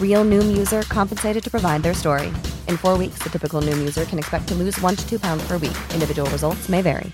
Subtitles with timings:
[0.00, 2.28] Real Noom user compensated to provide their story.
[2.68, 5.44] In four weeks, the typical Noom user can expect to lose one to two pounds
[5.48, 5.76] per week.
[5.92, 7.10] Individual results may vary.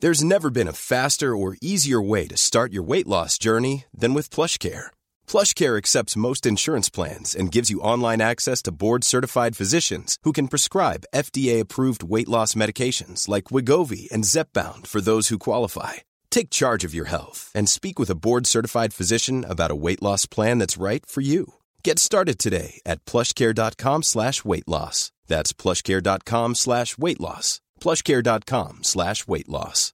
[0.00, 4.12] There's never been a faster or easier way to start your weight loss journey than
[4.12, 4.86] with PlushCare.
[5.26, 10.48] PlushCare accepts most insurance plans and gives you online access to board-certified physicians who can
[10.48, 16.02] prescribe FDA-approved weight loss medications like Wigovi and Zepbound for those who qualify.
[16.28, 20.26] Take charge of your health and speak with a board-certified physician about a weight loss
[20.26, 21.54] plan that's right for you.
[21.84, 25.12] Get started today at plushcare.com slash weight loss.
[25.26, 27.60] That's plushcare.com slash weight loss.
[27.78, 29.92] plushcare.com slash weight loss.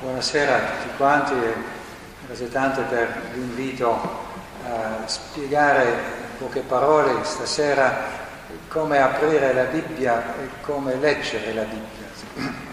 [0.00, 1.34] Buonasera a tutti quanti
[2.26, 3.92] grazie tante per l'invito
[4.64, 8.18] a spiegare in poche parole stasera
[8.66, 12.69] come aprire la Bibbia e come leggere la Bibbia.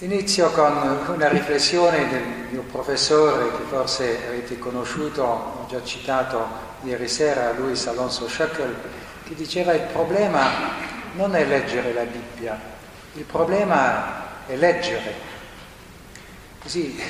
[0.00, 6.46] Inizio con una riflessione del mio professore che forse avete conosciuto, ho già citato
[6.84, 8.76] ieri sera, Luis Alonso Schöckel,
[9.24, 10.50] che diceva il problema
[11.14, 12.60] non è leggere la Bibbia,
[13.14, 15.14] il problema è leggere.
[16.62, 17.02] Così,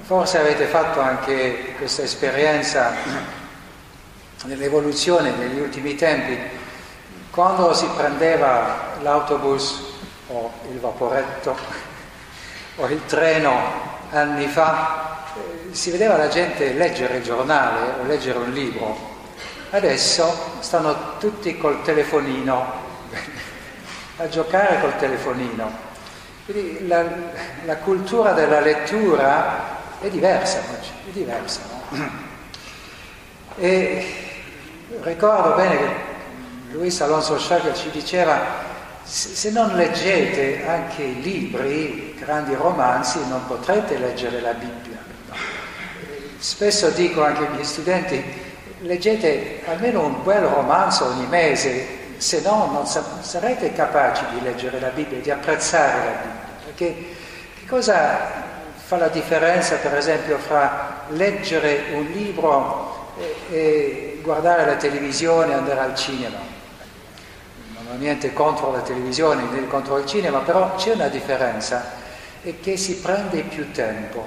[0.00, 2.90] forse avete fatto anche questa esperienza
[4.46, 6.38] nell'evoluzione negli ultimi tempi,
[7.30, 9.88] quando si prendeva l'autobus
[10.32, 11.56] o il vaporetto
[12.76, 13.58] o il treno
[14.10, 15.24] anni fa,
[15.70, 19.08] si vedeva la gente leggere il giornale o leggere un libro.
[19.70, 22.72] Adesso stanno tutti col telefonino
[24.16, 25.88] a giocare col telefonino.
[26.44, 27.04] Quindi la,
[27.64, 31.60] la cultura della lettura è diversa oggi, è diversa.
[31.90, 32.28] No?
[33.56, 34.14] E
[35.02, 35.88] ricordo bene che
[36.70, 38.69] Luis Alonso Sciacca ci diceva
[39.10, 44.98] se non leggete anche i libri, grandi romanzi, non potrete leggere la Bibbia.
[46.38, 48.22] Spesso dico anche ai miei studenti,
[48.82, 54.90] leggete almeno un bel romanzo ogni mese, se no non sarete capaci di leggere la
[54.90, 56.64] Bibbia di apprezzare la Bibbia.
[56.66, 56.94] Perché
[57.58, 58.44] che cosa
[58.76, 65.54] fa la differenza, per esempio, fra leggere un libro e, e guardare la televisione e
[65.54, 66.58] andare al cinema?
[67.92, 71.90] Ho niente contro la televisione né contro il cinema, però c'è una differenza,
[72.40, 74.24] è che si prende più tempo,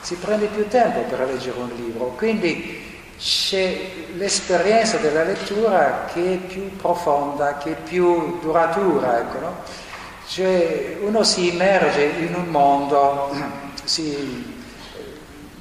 [0.00, 2.82] si prende più tempo per leggere un libro, quindi
[3.16, 3.78] c'è
[4.16, 9.54] l'esperienza della lettura che è più profonda, che è più duratura, ecco, no?
[10.26, 13.32] Cioè uno si immerge in un mondo,
[13.84, 14.52] si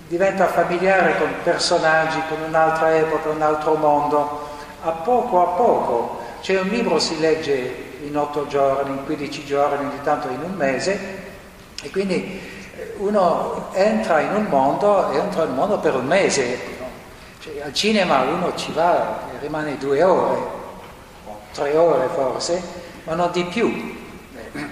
[0.08, 4.50] diventa familiare con personaggi, con un'altra epoca, un altro mondo,
[4.81, 6.23] a poco a poco.
[6.44, 10.52] Cioè un libro si legge in otto giorni, in 15 giorni, di tanto in un
[10.56, 11.00] mese,
[11.81, 12.38] e quindi
[12.98, 16.84] uno entra in un mondo, entra in un mondo per un mese, ecco,
[17.40, 20.38] cioè, al cinema uno ci va e rimane due ore,
[21.28, 22.62] o tre ore forse,
[23.06, 23.96] ma non di più.
[24.36, 24.68] Eh,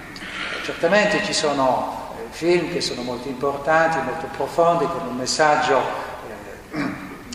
[0.64, 5.80] certamente ci sono eh, film che sono molto importanti, molto profondi, con un messaggio
[6.72, 6.80] eh,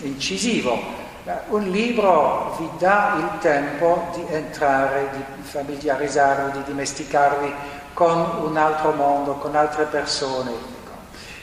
[0.04, 0.97] incisivo.
[1.28, 7.54] Ma un libro vi dà il tempo di entrare, di familiarizzarvi, di dimesticarvi
[7.94, 10.54] con un altro mondo, con altre persone.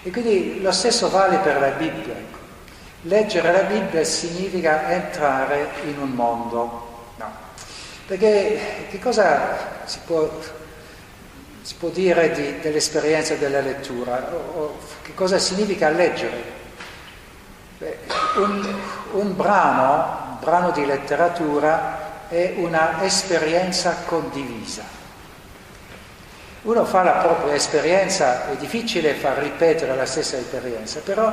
[0.03, 2.15] E quindi lo stesso vale per la Bibbia.
[2.15, 2.39] Ecco.
[3.03, 7.11] Leggere la Bibbia significa entrare in un mondo.
[7.17, 7.31] No.
[8.07, 10.31] Perché che cosa si può,
[11.61, 14.31] si può dire di, dell'esperienza della lettura?
[14.33, 16.43] O, o, che cosa significa leggere?
[17.77, 17.99] Beh,
[18.37, 18.81] un,
[19.15, 24.83] un brano, un brano di letteratura è una esperienza condivisa.
[26.63, 31.31] Uno fa la propria esperienza, è difficile far ripetere la stessa esperienza, però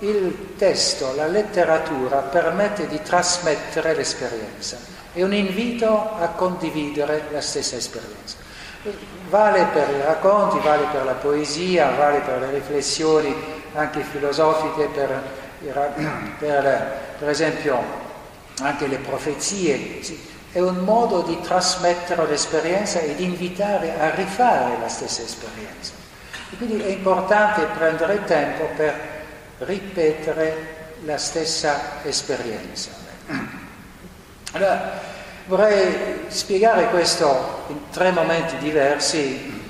[0.00, 4.76] il testo, la letteratura permette di trasmettere l'esperienza,
[5.12, 8.36] è un invito a condividere la stessa esperienza.
[9.30, 13.34] Vale per i racconti, vale per la poesia, vale per le riflessioni
[13.74, 15.22] anche filosofiche, per,
[16.38, 17.82] per, per esempio
[18.60, 20.00] anche le profezie.
[20.52, 25.92] È un modo di trasmettere l'esperienza e di invitare a rifare la stessa esperienza.
[26.52, 28.94] E quindi è importante prendere tempo per
[29.58, 32.90] ripetere la stessa esperienza.
[34.52, 35.00] Allora,
[35.46, 39.62] vorrei spiegare questo in tre momenti diversi,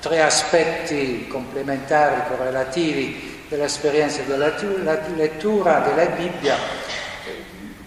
[0.00, 4.52] tre aspetti complementari, correlativi dell'esperienza della
[5.16, 6.56] lettura della Bibbia.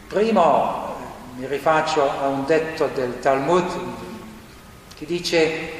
[0.08, 0.96] Primo
[1.38, 3.66] mi rifaccio a un detto del Talmud
[4.94, 5.72] che dice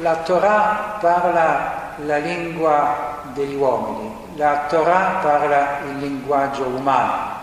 [0.00, 7.34] la Torah parla la lingua degli uomini, la Torah parla il linguaggio umano.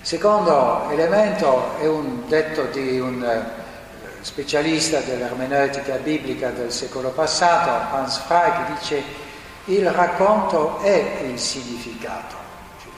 [0.00, 8.18] Secondo elemento è un detto di un eh, specialista dell'ermeneutica biblica del secolo passato, Hans
[8.18, 9.25] Frey, che dice
[9.66, 12.34] il racconto è il significato.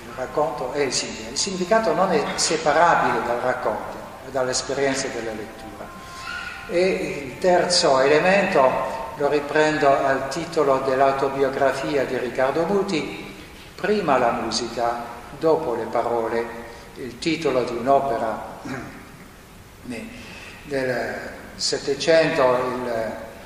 [0.03, 1.33] Il racconto è il significato.
[1.33, 3.97] Il significato non è separabile dal racconto,
[4.31, 5.87] dall'esperienza della lettura.
[6.69, 13.35] E il terzo elemento lo riprendo al titolo dell'autobiografia di Riccardo Muti,
[13.75, 15.03] prima la musica,
[15.39, 16.47] dopo le parole,
[16.97, 18.45] il titolo di un'opera
[20.65, 22.57] del Settecento,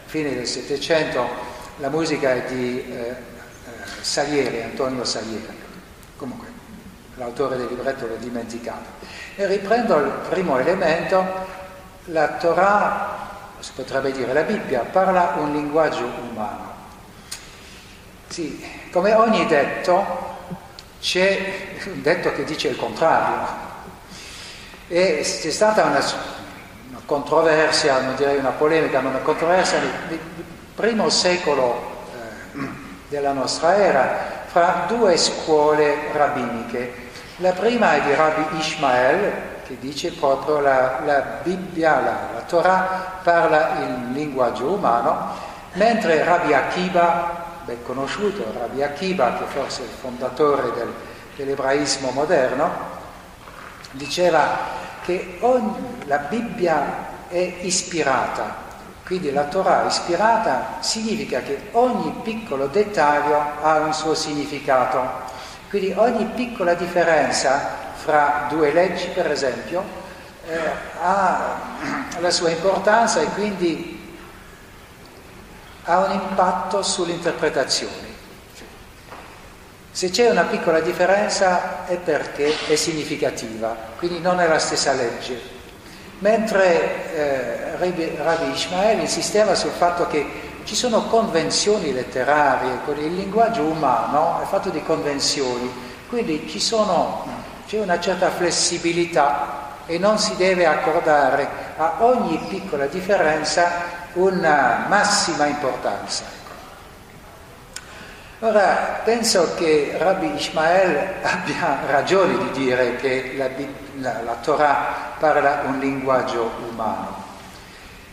[0.07, 3.15] fine del Settecento, la musica è di eh, eh,
[4.01, 5.59] Salieri, Antonio Salieri,
[6.17, 6.49] comunque
[7.15, 8.91] l'autore del libretto l'ho dimenticato.
[9.37, 11.25] E riprendo il primo elemento,
[12.07, 13.31] la Torah,
[13.61, 16.71] si potrebbe dire la Bibbia, parla un linguaggio umano.
[18.29, 20.31] Sì, come ogni detto,
[21.01, 23.71] c'è un detto che dice il contrario.
[24.89, 26.03] E c'è stata una,
[26.89, 30.19] una controversia, non direi una polemica, ma una controversia nel
[30.75, 32.07] primo secolo
[32.55, 32.59] eh,
[33.09, 37.11] della nostra era fra due scuole rabbiniche.
[37.37, 39.33] La prima è di Rabbi Ishmael,
[39.67, 45.35] che dice proprio la, la Bibbia, la, la, Torah parla il linguaggio umano,
[45.73, 50.93] mentre Rabbi Akiba, ben conosciuto, Rabbi Akiba, che forse è il fondatore del,
[51.37, 52.71] dell'ebraismo moderno,
[53.93, 58.62] diceva che ogni, la Bibbia è ispirata,
[59.13, 65.07] quindi la Torah ispirata significa che ogni piccolo dettaglio ha un suo significato,
[65.69, 67.61] quindi ogni piccola differenza
[67.93, 69.85] fra due leggi, per esempio,
[70.49, 70.59] eh,
[71.03, 71.61] ha
[72.21, 74.17] la sua importanza e quindi
[75.85, 78.17] ha un impatto sulle interpretazioni.
[79.91, 85.62] Se c'è una piccola differenza è perché è significativa, quindi non è la stessa legge.
[86.23, 87.77] Mentre eh,
[88.17, 90.25] Rabbi Ishmael insisteva sul fatto che
[90.63, 95.69] ci sono convenzioni letterarie, il linguaggio umano è fatto di convenzioni,
[96.09, 97.27] quindi sono
[97.67, 103.71] c'è una certa flessibilità e non si deve accordare a ogni piccola differenza
[104.13, 106.42] una massima importanza.
[108.45, 113.49] Ora, penso che Rabbi Ishmael abbia ragione di dire che la,
[114.01, 117.23] la, la Torah parla un linguaggio umano.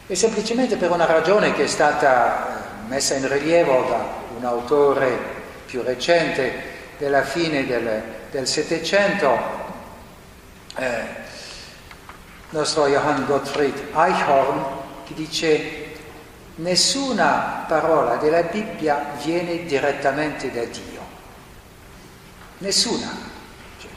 [0.05, 4.05] E semplicemente per una ragione che è stata eh, messa in rilievo da
[4.37, 5.17] un autore
[5.65, 9.35] più recente della fine del Settecento,
[10.75, 14.63] eh, il nostro Johann Gottfried Eichhorn,
[15.07, 15.88] che dice
[16.59, 21.07] nessuna parola della Bibbia viene direttamente da Dio.
[22.59, 23.07] Nessuna.
[23.79, 23.89] Cioè,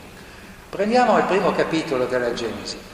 [0.69, 2.90] prendiamo il primo capitolo della Genesi.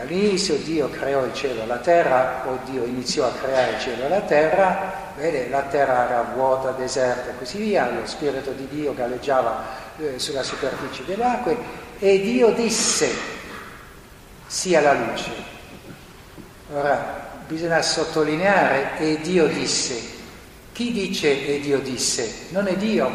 [0.00, 4.04] All'inizio Dio creò il cielo e la terra, o Dio iniziò a creare il cielo
[4.04, 8.68] e la terra, vede, la terra era vuota, deserta e così via, lo Spirito di
[8.68, 9.64] Dio galleggiava
[9.98, 11.56] eh, sulla superficie delle acque
[11.98, 13.12] e Dio disse
[14.46, 15.57] sia la luce.
[16.70, 20.16] Ora, bisogna sottolineare e Dio disse.
[20.72, 22.48] Chi dice e Dio disse?
[22.50, 23.10] Non è Dio,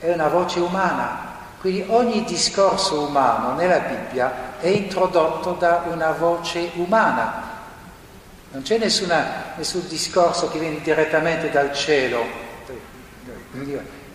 [0.00, 1.36] è una voce umana.
[1.60, 7.46] Quindi ogni discorso umano nella Bibbia è introdotto da una voce umana.
[8.50, 12.24] Non c'è nessuna, nessun discorso che viene direttamente dal cielo.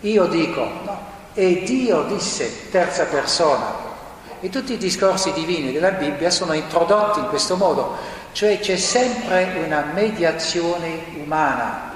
[0.00, 3.92] Io dico, no, e Dio disse, terza persona.
[4.40, 7.96] E tutti i discorsi divini della Bibbia sono introdotti in questo modo,
[8.34, 11.92] cioè c'è sempre una mediazione umana.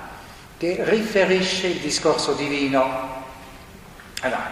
[0.57, 2.85] che riferisce il discorso divino.
[4.23, 4.50] Allora,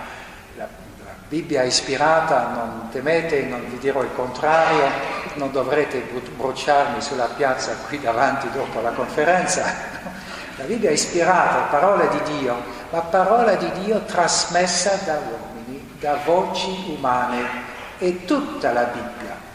[0.56, 0.68] la,
[1.04, 4.88] la Bibbia è ispirata, non temete, non vi dirò il contrario,
[5.34, 5.98] non dovrete
[6.36, 9.64] bruciarmi sulla piazza qui davanti dopo la conferenza.
[10.56, 12.54] La Bibbia è ispirata, parola di Dio,
[12.90, 17.64] ma parola di Dio trasmessa da uomini, da voci umane.
[17.98, 19.45] È tutta la Bibbia.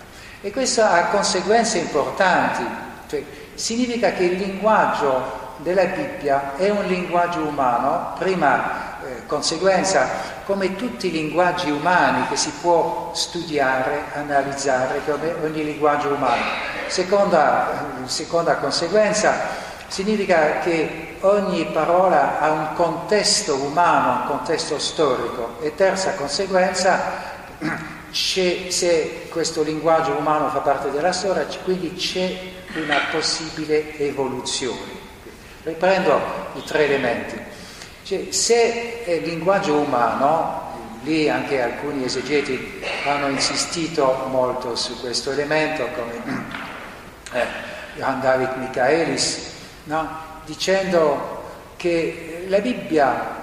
[0.41, 2.63] E questo ha conseguenze importanti.
[3.07, 10.07] Cioè, significa che il linguaggio della Bibbia è un linguaggio umano, prima eh, conseguenza,
[10.45, 16.41] come tutti i linguaggi umani che si può studiare, analizzare, come ogni linguaggio umano.
[16.87, 19.33] Seconda, seconda conseguenza,
[19.87, 25.57] significa che ogni parola ha un contesto umano, un contesto storico.
[25.61, 26.99] E terza conseguenza,
[28.11, 32.37] se questo linguaggio umano fa parte della storia, quindi c'è
[32.75, 34.99] una possibile evoluzione.
[35.63, 36.19] Riprendo
[36.55, 37.39] i tre elementi.
[38.03, 45.87] Cioè, se il linguaggio umano, lì anche alcuni esegeti hanno insistito molto su questo elemento,
[45.95, 46.45] come
[47.33, 47.45] eh,
[47.95, 49.51] Johann David Michaelis,
[49.85, 50.29] no?
[50.45, 51.39] dicendo
[51.77, 53.40] che la Bibbia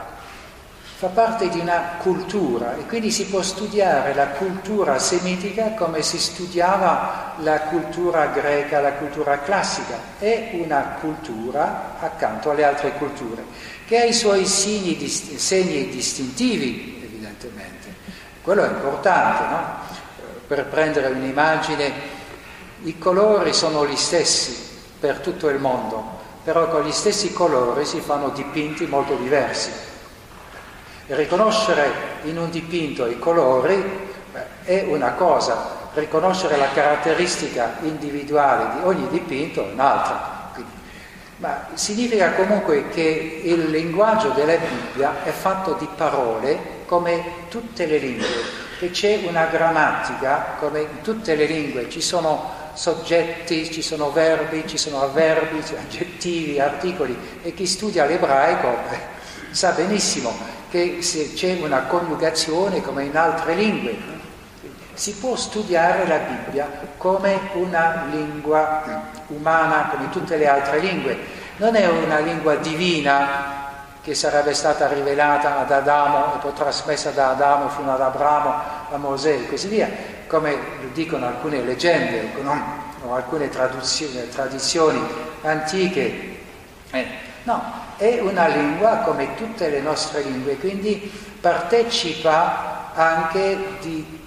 [0.99, 6.19] fa parte di una cultura e quindi si può studiare la cultura semitica come si
[6.19, 9.97] studiava la cultura greca, la cultura classica.
[10.19, 13.45] È una cultura accanto alle altre culture
[13.87, 17.95] che ha i suoi segni, segni distintivi, evidentemente.
[18.43, 19.65] Quello è importante, no?
[20.49, 21.93] Per prendere un'immagine,
[22.83, 24.67] i colori sono gli stessi
[24.99, 29.88] per tutto il mondo, però con gli stessi colori si fanno dipinti molto diversi.
[31.09, 31.91] Riconoscere
[32.25, 33.83] in un dipinto i colori
[34.63, 40.53] è una cosa, riconoscere la caratteristica individuale di ogni dipinto è un'altra.
[41.39, 47.97] Ma significa comunque che il linguaggio della Bibbia è fatto di parole come tutte le
[47.97, 48.43] lingue,
[48.79, 54.67] che c'è una grammatica come in tutte le lingue, ci sono soggetti, ci sono verbi,
[54.67, 58.77] ci sono avverbi, aggettivi, articoli e chi studia l'ebraico
[59.53, 64.17] sa benissimo che se c'è una coniugazione come in altre lingue.
[64.95, 71.17] Si può studiare la Bibbia come una lingua umana, come tutte le altre lingue.
[71.57, 73.67] Non è una lingua divina
[74.03, 78.55] che sarebbe stata rivelata ad Adamo e poi trasmessa da Adamo fino ad Abramo,
[78.91, 79.89] a Mosè e così via,
[80.27, 80.57] come
[80.93, 82.31] dicono alcune leggende
[83.07, 85.01] o alcune tradizioni
[85.43, 86.37] antiche.
[86.91, 87.07] Eh,
[87.45, 87.63] no,
[87.99, 94.21] è una lingua come tutte le nostre lingue, quindi partecipa anche di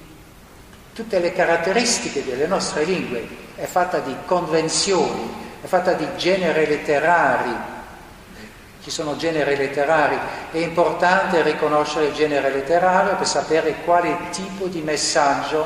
[0.93, 3.25] tutte le caratteristiche delle nostre lingue,
[3.55, 7.55] è fatta di convenzioni, è fatta di generi letterari,
[8.83, 10.17] ci sono generi letterari,
[10.51, 15.65] è importante riconoscere il genere letterario per sapere quale tipo di messaggio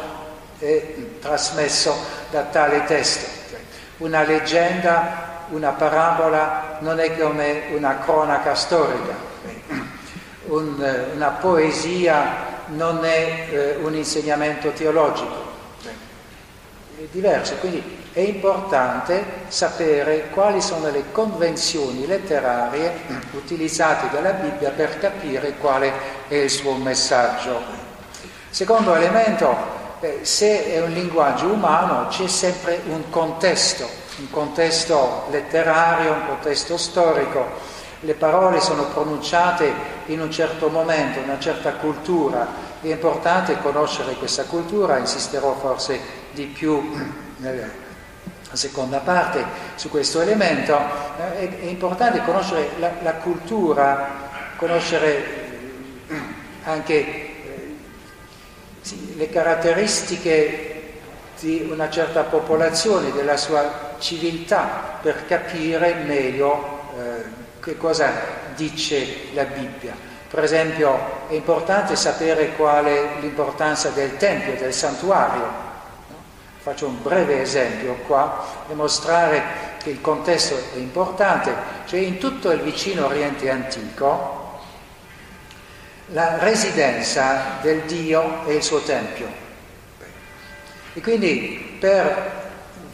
[0.59, 0.83] è
[1.19, 1.95] trasmesso
[2.29, 3.43] da tale testo.
[3.97, 9.13] Una leggenda una parabola non è come una cronaca storica,
[10.45, 15.53] un, una poesia non è eh, un insegnamento teologico,
[16.97, 22.93] è diverso, quindi è importante sapere quali sono le convenzioni letterarie
[23.31, 25.91] utilizzate dalla Bibbia per capire quale
[26.27, 27.83] è il suo messaggio.
[28.49, 29.53] Secondo elemento,
[29.99, 36.77] eh, se è un linguaggio umano c'è sempre un contesto un contesto letterario, un contesto
[36.77, 39.73] storico, le parole sono pronunciate
[40.07, 42.47] in un certo momento, in una certa cultura,
[42.81, 45.99] è importante conoscere questa cultura, insisterò forse
[46.31, 46.91] di più
[47.37, 47.67] nella
[48.51, 49.43] seconda parte
[49.75, 50.77] su questo elemento,
[51.17, 55.43] è, è importante conoscere la, la, cultura, conoscere
[56.63, 57.75] anche eh,
[58.81, 60.74] sì, le caratteristiche
[61.39, 67.23] di una certa popolazione, della sua civiltà, per capire meglio eh,
[67.61, 68.11] che cosa
[68.55, 69.95] dice la Bibbia.
[70.29, 75.63] Per esempio è importante sapere qual è l'importanza del Tempio, del santuario.
[76.57, 79.43] Faccio un breve esempio qua, mostrare
[79.81, 81.53] che il contesto è importante,
[81.85, 84.43] cioè in tutto il vicino Oriente antico
[86.09, 89.44] la residenza del Dio è il suo Tempio.
[90.97, 92.43] E quindi per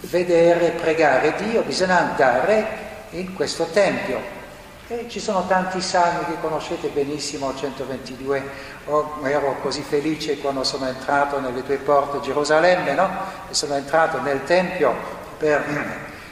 [0.01, 2.65] vedere, pregare Dio bisogna andare
[3.11, 4.39] in questo Tempio.
[4.87, 8.43] E ci sono tanti salmi che conoscete benissimo, 122,
[8.85, 13.09] oh, ero così felice quando sono entrato nelle tue porte Gerusalemme, no?
[13.49, 14.93] E sono entrato nel Tempio
[15.37, 15.63] per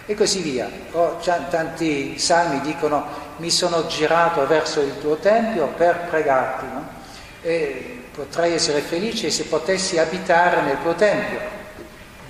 [0.07, 0.67] e così via.
[0.93, 3.05] Oh, tanti salmi dicono
[3.37, 6.87] mi sono girato verso il tuo tempio per pregarti, no?
[7.41, 11.58] e potrei essere felice se potessi abitare nel tuo tempio.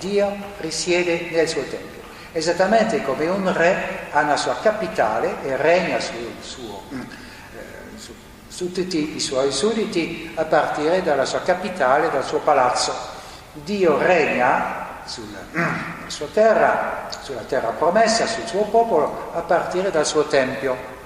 [0.00, 2.00] Dio risiede nel suo tempio
[2.32, 8.14] esattamente come un re ha una sua capitale e regna su, suo, eh, su,
[8.46, 12.94] su tutti i suoi sudditi a partire dalla sua capitale, dal suo palazzo.
[13.52, 15.40] Dio regna sulla,
[16.06, 20.98] sua terra, sulla terra promessa, sul suo popolo, a partire dal suo tempio.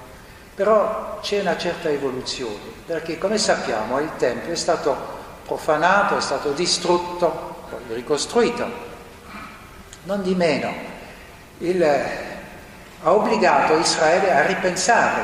[0.55, 4.97] Però c'è una certa evoluzione, perché come sappiamo il Tempio è stato
[5.45, 8.93] profanato, è stato distrutto, poi ricostruito.
[10.05, 10.73] Non di meno,
[11.59, 15.23] il, ha obbligato Israele a ripensare,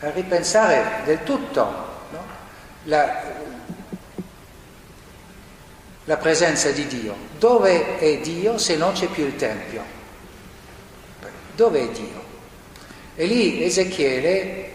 [0.00, 1.62] a ripensare del tutto
[2.10, 2.24] no?
[2.84, 3.22] la,
[6.04, 7.16] la presenza di Dio.
[7.38, 9.82] Dove è Dio se non c'è più il Tempio?
[11.54, 12.22] Dove è Dio?
[13.16, 14.72] E lì Ezechiele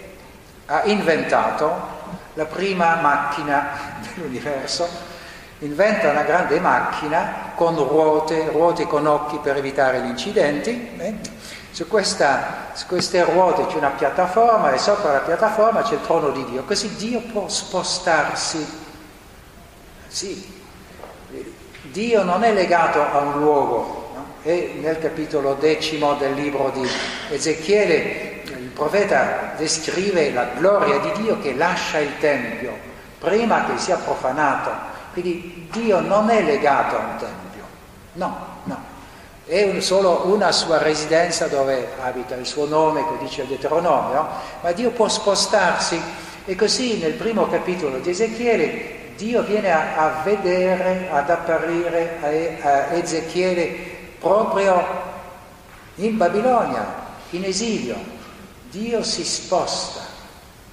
[0.66, 1.98] ha inventato
[2.34, 4.88] la prima macchina dell'universo
[5.60, 10.92] inventa una grande macchina con ruote, ruote con occhi per evitare gli incidenti.
[10.98, 11.16] Eh?
[11.72, 16.30] Su, questa, su, queste ruote c'è una piattaforma e sopra la piattaforma c'è il trono
[16.30, 18.88] di Dio, così Dio può spostarsi.
[20.08, 20.58] Sì,
[21.84, 24.12] Dio non è legato a un luogo.
[24.16, 24.25] No?
[24.44, 26.88] E nel capitolo decimo del libro di
[27.30, 32.88] Ezechiele il profeta descrive la gloria di Dio che lascia il Tempio
[33.20, 34.88] prima che sia profanato
[35.22, 37.64] quindi Dio non è legato a un tempio,
[38.14, 38.78] no, no,
[39.46, 44.28] è un, solo una sua residenza dove abita il suo nome, come dice il Deuteronomio,
[44.62, 46.00] ma Dio può spostarsi
[46.46, 52.20] e così nel primo capitolo di Ezechiele Dio viene a, a vedere, ad apparire
[52.62, 53.68] a, a Ezechiele
[54.18, 54.82] proprio
[55.96, 56.86] in Babilonia,
[57.32, 57.98] in esilio.
[58.72, 60.00] Dio si sposta.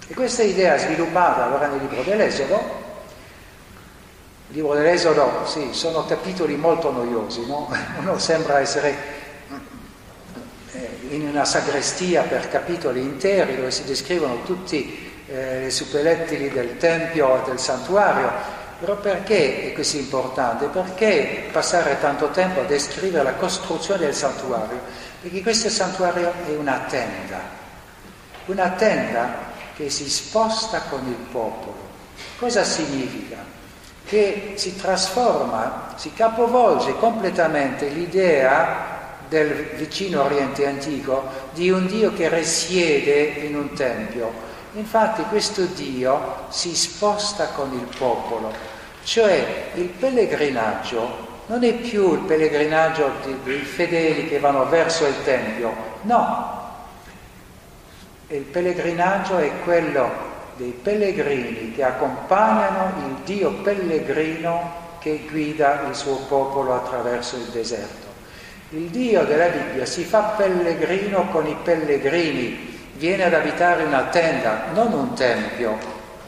[0.07, 2.75] E questa idea sviluppata allora nel libro dell'Esodo
[4.49, 7.69] il libro dell'Esodo, sì, sono capitoli molto noiosi, no?
[7.99, 8.97] Uno sembra essere
[10.73, 16.77] eh, in una sagrestia per capitoli interi dove si descrivono tutti eh, i suppellettili del
[16.77, 18.31] Tempio e del Santuario.
[18.79, 20.66] Però perché è così importante?
[20.66, 24.79] Perché passare tanto tempo a descrivere la costruzione del santuario?
[25.23, 27.40] Perché questo santuario è una tenda,
[28.44, 29.35] una tenda
[29.75, 31.75] che si sposta con il popolo.
[32.38, 33.56] Cosa significa?
[34.07, 38.95] Che si trasforma, si capovolge completamente l'idea
[39.29, 44.45] del vicino Oriente antico di un Dio che risiede in un tempio.
[44.75, 48.53] Infatti questo Dio si sposta con il popolo,
[49.03, 53.11] cioè il pellegrinaggio non è più il pellegrinaggio
[53.45, 56.75] dei fedeli che vanno verso il Tempio, no,
[58.29, 66.16] il pellegrinaggio è quello dei pellegrini che accompagnano il Dio pellegrino che guida il suo
[66.29, 68.07] popolo attraverso il deserto.
[68.71, 74.64] Il Dio della Bibbia si fa pellegrino con i pellegrini, viene ad abitare una tenda,
[74.73, 75.79] non un tempio,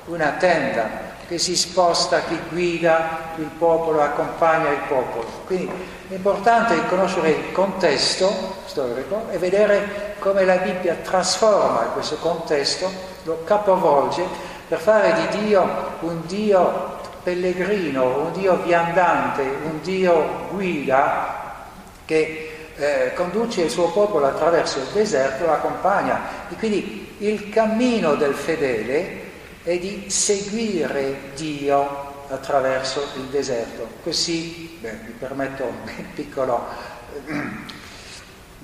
[0.06, 5.26] una tenda che si sposta, che guida il popolo, accompagna il popolo.
[5.46, 5.70] Quindi
[6.08, 12.90] è importante conoscere il contesto storico e vedere come la Bibbia trasforma questo contesto,
[13.28, 14.24] lo capovolge
[14.66, 15.68] per fare di Dio
[16.00, 21.66] un Dio pellegrino, un Dio viandante, un Dio guida
[22.06, 26.20] che eh, conduce il suo popolo attraverso il deserto, lo accompagna.
[26.48, 29.26] E quindi il cammino del fedele
[29.62, 33.86] è di seguire Dio attraverso il deserto.
[34.02, 36.66] Così, beh, mi permetto un piccolo,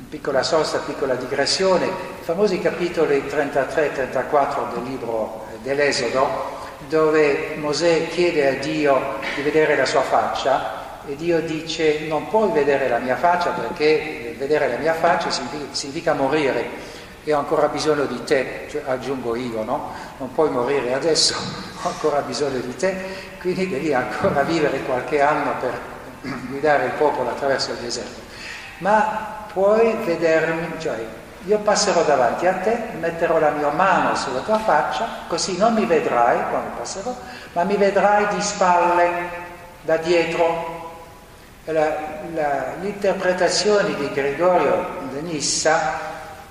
[0.08, 1.90] piccola sosta, piccola digressione, i
[2.22, 9.76] famosi capitoli 33 e 34 del libro dell'Esodo, dove Mosè chiede a Dio di vedere
[9.76, 14.78] la sua faccia e Dio dice non puoi vedere la mia faccia perché vedere la
[14.78, 16.92] mia faccia significa, significa morire
[17.24, 19.92] e ho ancora bisogno di te, cioè, aggiungo io, no?
[20.18, 21.34] Non puoi morire adesso,
[21.82, 22.94] ho ancora bisogno di te,
[23.40, 25.80] quindi devi ancora vivere qualche anno per
[26.48, 28.33] guidare il popolo attraverso il deserto.
[28.78, 31.04] Ma puoi vedermi, cioè
[31.46, 35.84] io passerò davanti a te, metterò la mia mano sulla tua faccia, così non mi
[35.84, 37.14] vedrai quando passerò,
[37.52, 39.42] ma mi vedrai di spalle,
[39.82, 40.82] da dietro.
[41.66, 41.96] La,
[42.34, 45.98] la, l'interpretazione di Gregorio de Nissa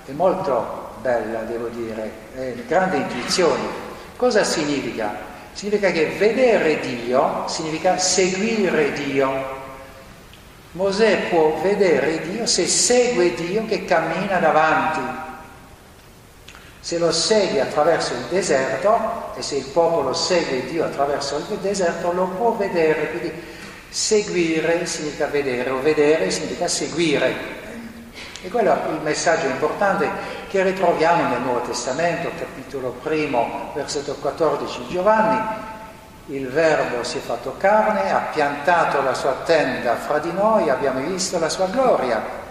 [0.04, 3.62] è molto bella, devo dire, è grande intuizione.
[4.16, 5.32] Cosa significa?
[5.52, 9.53] Significa che vedere Dio significa seguire Dio.
[10.74, 15.00] Mosè può vedere Dio se segue Dio che cammina davanti.
[16.80, 22.10] Se lo segue attraverso il deserto e se il popolo segue Dio attraverso il deserto
[22.10, 23.32] lo può vedere, quindi
[23.88, 27.62] seguire significa vedere o vedere significa seguire.
[28.42, 30.10] E quello è il messaggio importante
[30.48, 35.40] che ritroviamo nel Nuovo Testamento, capitolo primo, versetto 14 Giovanni,
[36.26, 41.00] il Verbo si è fatto carne, ha piantato la sua tenda fra di noi, abbiamo
[41.00, 42.42] visto la sua gloria.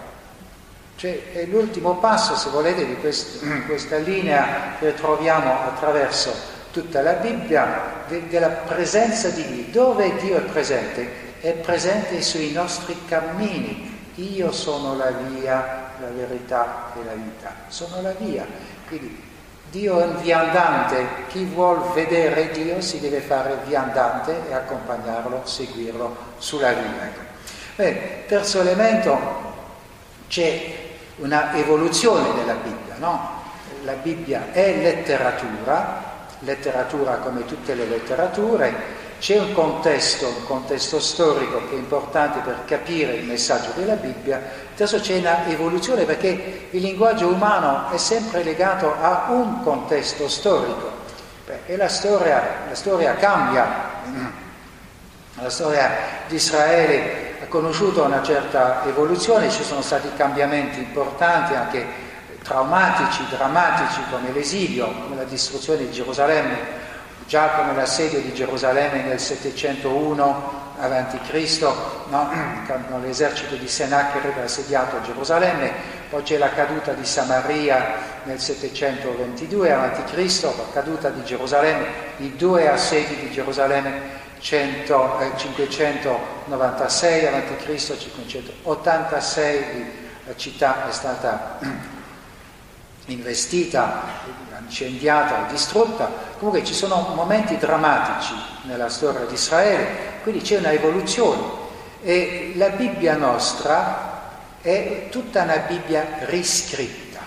[0.96, 6.32] Cioè, è l'ultimo passo, se volete, di quest- questa linea che troviamo attraverso
[6.70, 9.64] tutta la Bibbia, de- della presenza di Dio.
[9.72, 11.40] Dove Dio è presente?
[11.40, 13.92] È presente sui nostri cammini.
[14.14, 17.52] Io sono la via, la verità e la vita.
[17.66, 18.46] Sono la via.
[18.86, 19.32] Quindi
[19.74, 26.16] Dio è un viandante, chi vuol vedere Dio si deve fare viandante e accompagnarlo, seguirlo
[26.38, 27.10] sulla via.
[27.74, 29.18] Beh, terzo elemento,
[30.28, 30.76] c'è
[31.16, 33.42] una evoluzione della Bibbia, no?
[33.82, 36.02] La Bibbia è letteratura,
[36.38, 38.72] letteratura come tutte le letterature,
[39.24, 44.38] c'è un contesto, un contesto storico che è importante per capire il messaggio della Bibbia,
[44.74, 50.90] adesso c'è una evoluzione perché il linguaggio umano è sempre legato a un contesto storico.
[51.64, 53.92] E la storia, la storia cambia.
[55.40, 55.90] La storia
[56.28, 61.84] di Israele ha conosciuto una certa evoluzione, ci sono stati cambiamenti importanti, anche
[62.44, 66.83] traumatici, drammatici, come l'esilio, come la distruzione di Gerusalemme
[67.26, 71.60] già come l'assedio di Gerusalemme nel 701 a.C.,
[72.08, 72.30] no?
[72.66, 75.72] quando l'esercito di Sennacherib ha assediato Gerusalemme,
[76.10, 81.86] poi c'è la caduta di Samaria nel 722 a.C., la caduta di Gerusalemme,
[82.18, 91.58] i due assedi di Gerusalemme 100, eh, 596 a.C., 586 la città è stata
[93.06, 94.02] investita,
[94.60, 96.10] incendiata, distrutta.
[96.38, 99.86] Comunque ci sono momenti drammatici nella storia di Israele,
[100.22, 101.62] quindi c'è una evoluzione
[102.02, 104.12] e la Bibbia nostra
[104.60, 107.20] è tutta una Bibbia riscritta,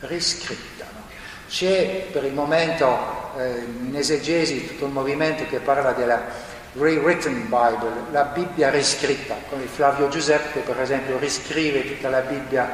[0.00, 0.84] riscritta.
[0.92, 1.02] No?
[1.48, 8.10] C'è per il momento eh, in esegesi tutto un movimento che parla della rewritten Bible,
[8.10, 12.68] la Bibbia riscritta, come Flavio Giuseppe per esempio riscrive tutta la Bibbia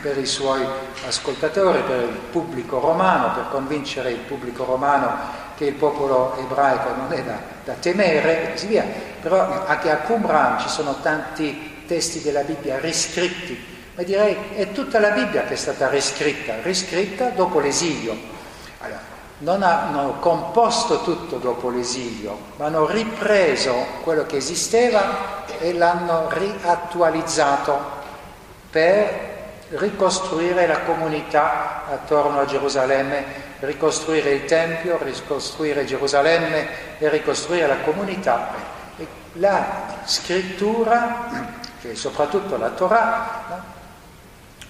[0.00, 0.64] per i suoi
[1.06, 7.12] ascoltatori, per il pubblico romano, per convincere il pubblico romano che il popolo ebraico non
[7.12, 8.84] è da, da temere e così via.
[9.20, 15.00] Però anche a Qumran ci sono tanti testi della Bibbia riscritti, ma direi è tutta
[15.00, 18.16] la Bibbia che è stata riscritta, riscritta dopo l'esilio.
[18.78, 26.28] Allora, non hanno composto tutto dopo l'esilio, ma hanno ripreso quello che esisteva e l'hanno
[26.28, 27.96] riattualizzato
[28.70, 29.36] per
[29.70, 33.24] ricostruire la comunità attorno a Gerusalemme,
[33.60, 38.76] ricostruire il Tempio, ricostruire Gerusalemme e ricostruire la comunità.
[39.34, 43.76] La scrittura, che è soprattutto la Torah?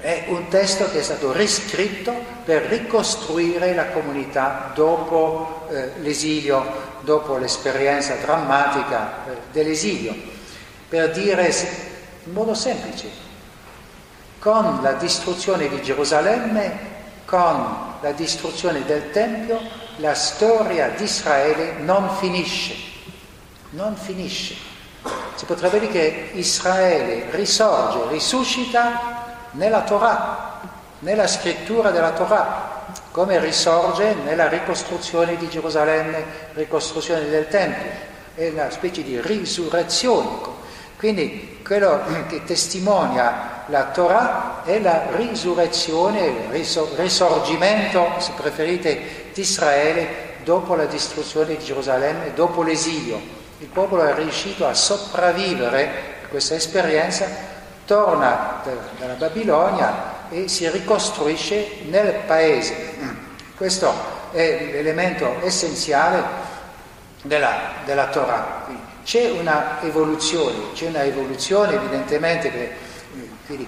[0.00, 2.12] È un testo che è stato riscritto
[2.44, 6.64] per ricostruire la comunità dopo eh, l'esilio,
[7.00, 10.14] dopo l'esperienza drammatica eh, dell'esilio.
[10.88, 11.52] Per dire
[12.24, 13.26] in modo semplice,
[14.38, 19.60] con la distruzione di Gerusalemme, con la distruzione del Tempio,
[19.96, 22.74] la storia di Israele non finisce,
[23.70, 24.54] non finisce.
[25.34, 30.60] Si potrebbe dire che Israele risorge, risuscita nella Torah,
[31.00, 32.76] nella scrittura della Torah,
[33.10, 37.90] come risorge nella ricostruzione di Gerusalemme, ricostruzione del Tempio,
[38.34, 40.56] è una specie di risurrezione.
[40.98, 50.26] Quindi quello che testimonia la Torah è la risurrezione, il risorgimento, se preferite, di Israele
[50.42, 53.20] dopo la distruzione di Gerusalemme, dopo l'esilio.
[53.58, 55.84] Il popolo è riuscito a sopravvivere
[56.24, 57.26] a questa esperienza
[57.84, 58.60] torna
[58.98, 62.96] dalla Babilonia e si ricostruisce nel paese.
[63.56, 63.92] Questo
[64.32, 66.22] è l'elemento essenziale
[67.22, 68.87] della, della Torah.
[69.08, 72.70] C'è una evoluzione, c'è una evoluzione evidentemente che
[73.46, 73.66] quindi,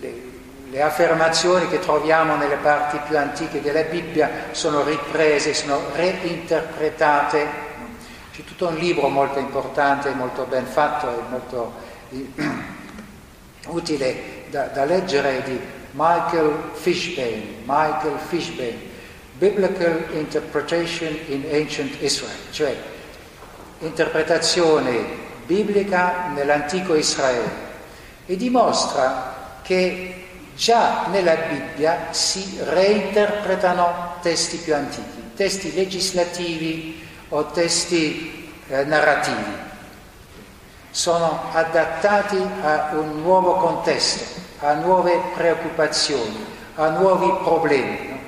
[0.00, 0.22] le,
[0.70, 7.46] le affermazioni che troviamo nelle parti più antiche della Bibbia sono riprese, sono reinterpretate.
[8.32, 11.72] C'è tutto un libro molto importante, molto ben fatto e molto
[13.68, 18.78] utile da, da leggere di Michael Fishbane, Michael Fishbane,
[19.32, 22.96] Biblical Interpretation in Ancient Israel, cioè
[23.80, 27.66] interpretazione biblica nell'antico Israele.
[28.26, 38.52] e dimostra che già nella Bibbia si reinterpretano testi più antichi, testi legislativi o testi
[38.68, 39.66] eh, narrativi.
[40.90, 44.24] Sono adattati a un nuovo contesto,
[44.60, 48.08] a nuove preoccupazioni, a nuovi problemi.
[48.08, 48.18] No?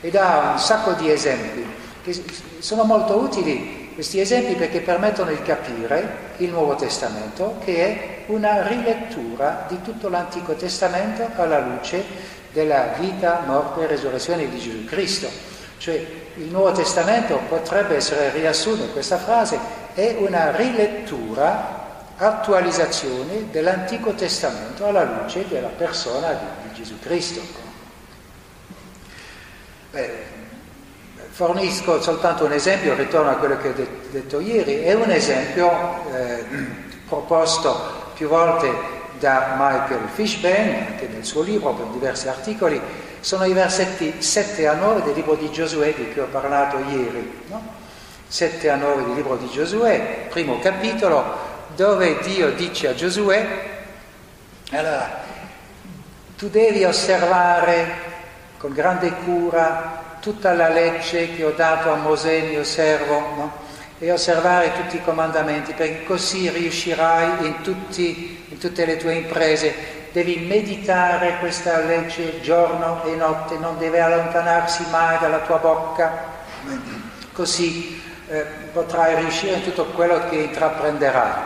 [0.00, 1.64] E dà un sacco di esempi
[2.02, 2.24] che
[2.58, 8.66] sono molto utili questi esempi perché permettono di capire il Nuovo Testamento, che è una
[8.68, 12.04] rilettura di tutto l'Antico Testamento alla luce
[12.52, 15.30] della vita, morte e resurrezione di Gesù Cristo.
[15.78, 15.94] Cioè
[16.34, 19.58] il Nuovo Testamento potrebbe essere riassunto in questa frase,
[19.94, 21.84] è una rilettura,
[22.18, 27.40] attualizzazione dell'Antico Testamento alla luce della persona di, di Gesù Cristo.
[29.90, 30.35] Beh,
[31.36, 33.74] Fornisco soltanto un esempio, ritorno a quello che ho
[34.10, 35.70] detto ieri, è un esempio
[36.10, 36.42] eh,
[37.06, 38.72] proposto più volte
[39.18, 42.80] da Michael Fishbane, anche nel suo libro, per diversi articoli,
[43.20, 47.42] sono i versetti 7 a 9 del libro di Giosuè di cui ho parlato ieri.
[47.48, 47.62] No?
[48.26, 51.22] 7 a 9 del libro di Giosuè, primo capitolo,
[51.74, 53.46] dove Dio dice a Giosuè,
[54.70, 55.20] allora,
[56.38, 58.14] tu devi osservare
[58.56, 63.52] con grande cura tutta la legge che ho dato a Mosè, mio servo, no?
[64.00, 69.72] e osservare tutti i comandamenti, perché così riuscirai in, tutti, in tutte le tue imprese.
[70.10, 76.24] Devi meditare questa legge giorno e notte, non deve allontanarsi mai dalla tua bocca,
[77.32, 81.42] così eh, potrai riuscire in tutto quello che intraprenderai.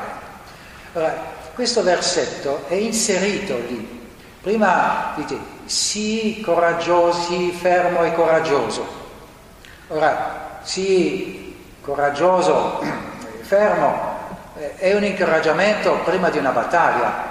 [0.94, 1.14] Allora,
[1.52, 4.08] questo versetto è inserito lì.
[4.40, 5.36] Prima dite,
[5.70, 8.84] sii coraggioso, sii fermo e coraggioso.
[9.86, 12.88] Ora, sii coraggioso e
[13.46, 14.18] fermo
[14.58, 17.28] eh, è un incoraggiamento prima di una battaglia.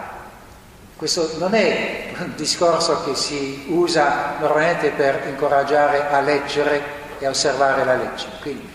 [0.96, 6.82] Questo non è un discorso che si usa normalmente per incoraggiare a leggere
[7.20, 8.26] e a osservare la legge.
[8.42, 8.70] Quindi,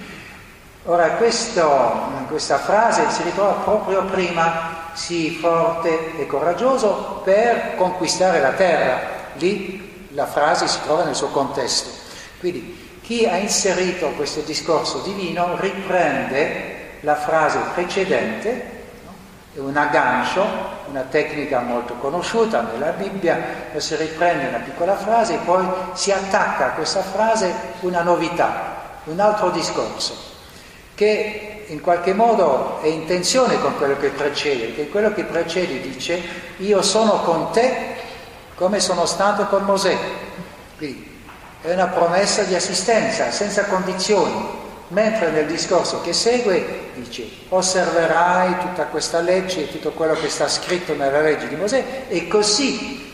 [0.84, 8.52] ora, questo, questa frase si ritrova proprio prima, sii forte e coraggioso per conquistare la
[8.52, 11.90] terra lì la frase si trova nel suo contesto.
[12.38, 18.72] Quindi chi ha inserito questo discorso divino riprende la frase precedente,
[19.54, 20.44] è un aggancio,
[20.88, 26.66] una tecnica molto conosciuta nella Bibbia, si riprende una piccola frase e poi si attacca
[26.66, 30.16] a questa frase una novità, un altro discorso,
[30.94, 35.80] che in qualche modo è in tensione con quello che precede, perché quello che precede
[35.80, 36.20] dice
[36.58, 37.93] io sono con te
[38.54, 39.96] come sono stato con Mosè.
[40.76, 41.20] Quindi
[41.62, 48.84] è una promessa di assistenza senza condizioni, mentre nel discorso che segue dice osserverai tutta
[48.84, 53.12] questa legge e tutto quello che sta scritto nella legge di Mosè e così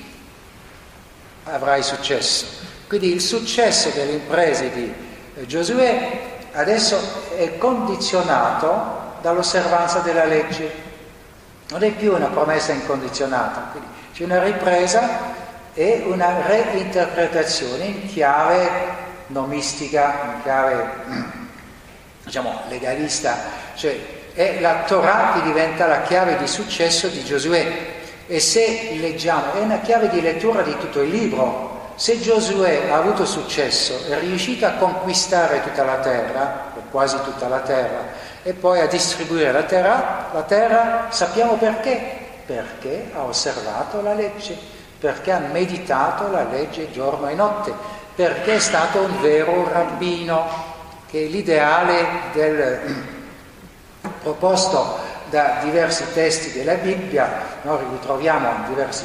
[1.44, 2.46] avrai successo.
[2.86, 4.92] Quindi il successo delle imprese di
[5.36, 6.98] eh, Giosuè adesso
[7.36, 10.88] è condizionato dall'osservanza della legge,
[11.70, 13.68] non è più una promessa incondizionata.
[13.70, 15.38] Quindi c'è una ripresa
[15.74, 18.68] e una reinterpretazione in chiave
[19.28, 20.90] nomistica, in chiave
[22.24, 23.36] diciamo legalista,
[23.74, 23.98] cioè
[24.34, 29.60] è la Torah che diventa la chiave di successo di Giosuè e se leggiamo, è
[29.60, 34.66] una chiave di lettura di tutto il libro, se Giosuè ha avuto successo, è riuscito
[34.66, 38.04] a conquistare tutta la terra, o quasi tutta la terra,
[38.42, 44.56] e poi a distribuire la terra, la terra sappiamo perché, perché ha osservato la legge,
[44.98, 47.72] perché ha meditato la legge giorno e notte,
[48.14, 50.68] perché è stato un vero rabbino,
[51.10, 52.78] che l'ideale del,
[54.22, 54.98] proposto
[55.28, 59.04] da diversi testi della Bibbia, noi ritroviamo in diverse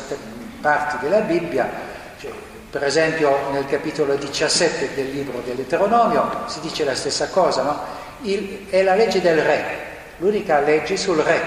[0.62, 1.70] parti della Bibbia,
[2.20, 2.32] cioè,
[2.70, 8.04] per esempio nel capitolo 17 del libro dell'Eteronomio si dice la stessa cosa, no?
[8.26, 9.64] Il, è la legge del re,
[10.18, 11.42] l'unica legge sul re,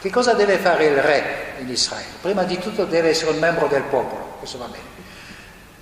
[0.00, 2.06] che cosa deve fare il re in Israele?
[2.20, 4.84] Prima di tutto deve essere un membro del popolo, questo va bene,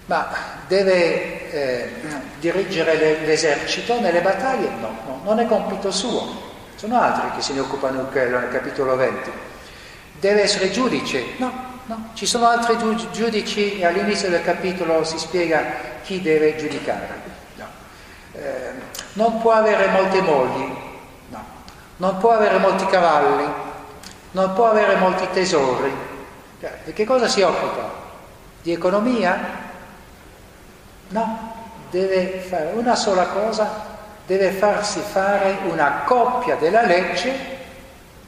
[0.06, 0.28] ma
[0.66, 1.88] deve eh,
[2.40, 4.68] dirigere l'esercito nelle battaglie?
[4.80, 9.30] No, no, non è compito suo, sono altri che se ne occupano nel capitolo 20.
[10.20, 11.22] Deve essere giudice?
[11.36, 11.52] No,
[11.84, 12.78] no, ci sono altri
[13.12, 15.64] giudici e all'inizio del capitolo si spiega
[16.02, 17.33] chi deve giudicare.
[18.34, 18.72] Eh,
[19.14, 20.76] non può avere molte mogli,
[21.28, 21.44] no.
[21.98, 23.44] non può avere molti cavalli,
[24.32, 25.92] non può avere molti tesori.
[26.60, 28.02] Cioè, di che cosa si occupa?
[28.62, 29.38] Di economia?
[31.08, 31.54] No,
[31.90, 33.70] deve fare una sola cosa,
[34.26, 37.52] deve farsi fare una coppia della legge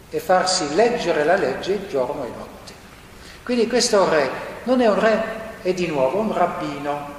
[0.09, 2.73] e farsi leggere la legge giorno e notte.
[3.42, 4.31] Quindi questo re
[4.64, 5.23] non è un re,
[5.62, 7.14] è di nuovo un rabbino,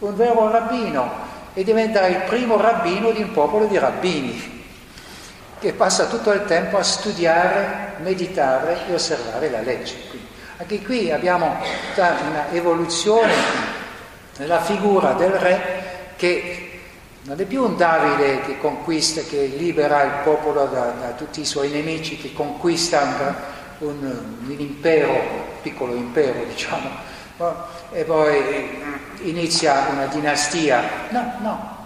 [0.00, 1.25] un vero rabbino,
[1.58, 4.64] e diventa il primo rabbino di un popolo di rabbini,
[5.58, 9.94] che passa tutto il tempo a studiare, meditare e osservare la legge.
[10.10, 11.56] Quindi, anche qui abbiamo
[11.96, 13.32] una evoluzione
[14.36, 15.84] nella figura del re
[16.16, 16.80] che
[17.22, 21.46] non è più un Davide che conquista, che libera il popolo da, da tutti i
[21.46, 23.00] suoi nemici, che conquista
[23.78, 27.14] un, un, un impero, piccolo impero diciamo,
[27.92, 28.82] e poi
[29.22, 30.82] inizia una dinastia.
[31.10, 31.76] No, no,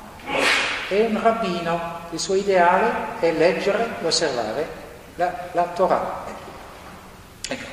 [0.88, 4.68] è un rabbino, il suo ideale è leggere e osservare
[5.16, 6.24] la, la Torah.
[7.48, 7.66] Ecco.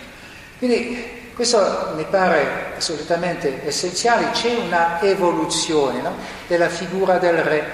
[0.58, 6.16] Quindi questo mi pare assolutamente essenziale, c'è una evoluzione no?
[6.48, 7.66] della figura del re,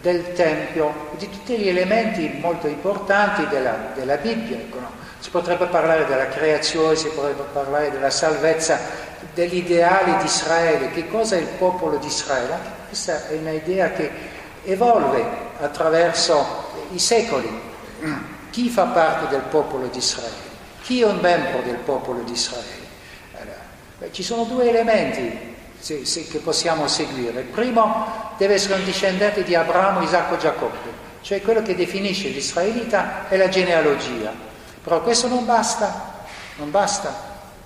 [0.00, 4.56] del Tempio, di tutti gli elementi molto importanti della, della Bibbia.
[4.56, 4.90] Ecco, no?
[5.18, 8.78] Si potrebbe parlare della creazione, si potrebbe parlare della salvezza,
[9.38, 12.58] degli ideali di Israele, che cosa è il popolo di Israele.
[12.88, 14.10] Questa è un'idea che
[14.64, 15.24] evolve
[15.60, 17.48] attraverso i secoli.
[18.50, 20.56] Chi fa parte del popolo di Israele?
[20.82, 22.86] Chi è un membro del popolo di Israele?
[23.98, 27.40] Beh, ci sono due elementi se, se, che possiamo seguire.
[27.40, 32.28] Il primo deve essere un discendente di Abramo, Isacco e Giacobbe, cioè quello che definisce
[32.28, 34.32] l'israelita è la genealogia.
[34.82, 36.24] Però questo non basta,
[36.56, 37.27] non basta.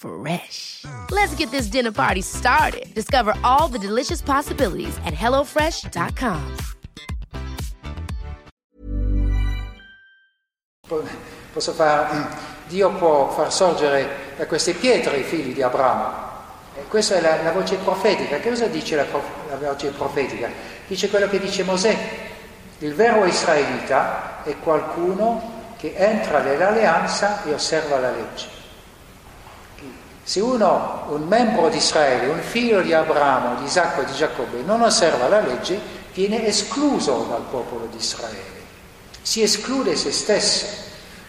[0.00, 0.86] Fresh.
[1.10, 2.86] Let's get this dinner party started.
[2.94, 6.56] Discover all the delicious possibilities at hellofresh.com.
[11.52, 12.36] Posso far,
[12.66, 16.28] Dio può far sorgere da queste pietre i figli di Abramo.
[16.88, 18.38] Questa è la, la, voce profetica.
[18.38, 19.04] Che cosa dice la,
[19.50, 20.48] la voce profetica?
[20.86, 21.96] Dice quello che dice Mosè.
[22.78, 28.59] Il vero israelita è qualcuno che entra nell'alleanza e osserva la legge.
[30.30, 34.62] Se uno, un membro di Israele, un figlio di Abramo, di Isacco e di Giacobbe,
[34.64, 35.76] non osserva la legge,
[36.14, 38.60] viene escluso dal popolo di Israele.
[39.22, 40.66] Si esclude se stesso.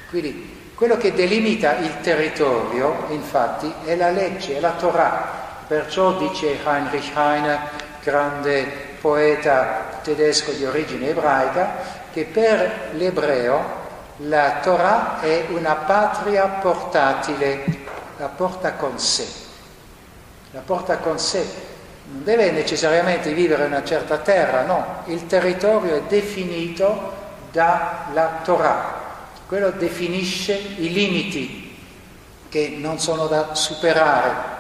[0.08, 5.32] Quindi quello che delimita il territorio, infatti, è la legge, è la Torah.
[5.66, 7.60] Perciò dice Heinrich Heine,
[8.04, 8.66] grande
[9.02, 11.76] poeta tedesco di origine ebraica,
[12.14, 13.80] che per l'ebreo
[14.18, 17.90] la Torah è una patria portatile
[18.22, 19.26] la porta con sé.
[20.52, 21.44] La porta con sé.
[22.12, 27.14] Non deve necessariamente vivere in una certa terra, no, il territorio è definito
[27.52, 29.00] dalla Torah.
[29.48, 31.78] Quello definisce i limiti
[32.48, 34.60] che non sono da superare.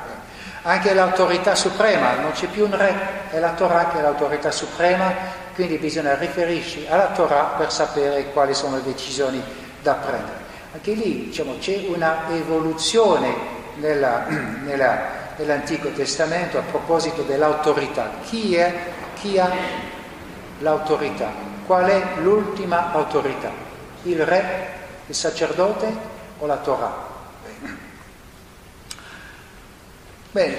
[0.63, 5.13] Anche l'autorità suprema, non c'è più un re, è la Torah che è l'autorità suprema,
[5.54, 9.41] quindi bisogna riferirsi alla Torah per sapere quali sono le decisioni
[9.82, 10.40] da prendere.
[10.73, 13.34] Anche lì diciamo, c'è una evoluzione
[13.75, 14.25] nella,
[14.63, 14.99] nella,
[15.36, 18.10] nell'Antico Testamento a proposito dell'autorità.
[18.23, 18.73] Chi è?
[19.15, 19.51] Chi ha
[20.60, 21.29] l'autorità?
[21.65, 23.51] Qual è l'ultima autorità?
[24.03, 24.69] Il re,
[25.07, 25.93] il sacerdote
[26.39, 27.10] o la Torah?
[30.31, 30.55] Bene,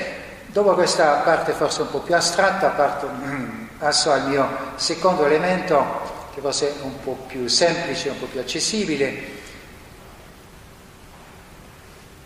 [0.48, 3.08] dopo questa parte forse un po' più astratta, parto,
[3.78, 8.40] passo al mio secondo elemento, che forse è un po' più semplice, un po' più
[8.40, 9.40] accessibile,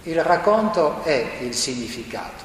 [0.06, 2.44] il racconto è il significato.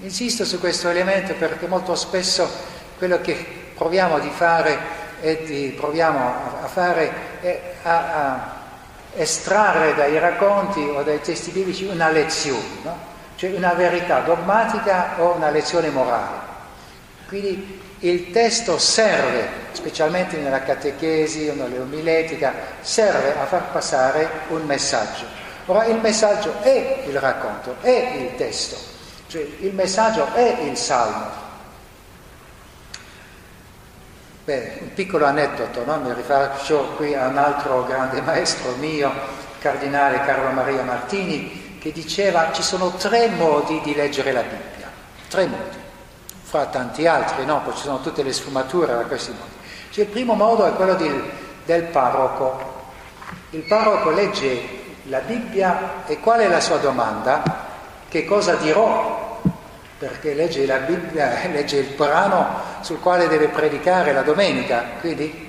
[0.00, 2.48] Insisto su questo elemento perché molto spesso
[2.96, 3.34] quello che
[3.74, 4.78] proviamo di fare
[5.20, 8.56] e di, proviamo a fare è a, a,
[9.14, 12.96] estrarre dai racconti o dai testi biblici una lezione, no?
[13.36, 16.46] cioè una verità dogmatica o una lezione morale.
[17.26, 25.47] Quindi il testo serve, specialmente nella catechesi o nell'omiletica, serve a far passare un messaggio.
[25.70, 28.74] Ora il messaggio è il racconto, è il testo.
[29.26, 31.26] Cioè, il messaggio è il salmo.
[34.44, 35.98] Beh, un piccolo aneddoto, no?
[35.98, 39.12] mi rifaccio qui a un altro grande maestro mio,
[39.58, 44.90] cardinale Carlo Maria Martini, che diceva ci sono tre modi di leggere la Bibbia,
[45.28, 45.76] tre modi,
[46.44, 47.60] fra tanti altri, no?
[47.60, 49.52] poi ci sono tutte le sfumature da questi modi.
[49.90, 51.22] Cioè, il primo modo è quello di,
[51.66, 52.76] del parroco.
[53.50, 54.76] Il parroco legge
[55.08, 57.66] la Bibbia e qual è la sua domanda?
[58.08, 59.40] Che cosa dirò
[59.98, 62.46] perché legge la Bibbia, legge il brano
[62.80, 65.46] sul quale deve predicare la domenica, quindi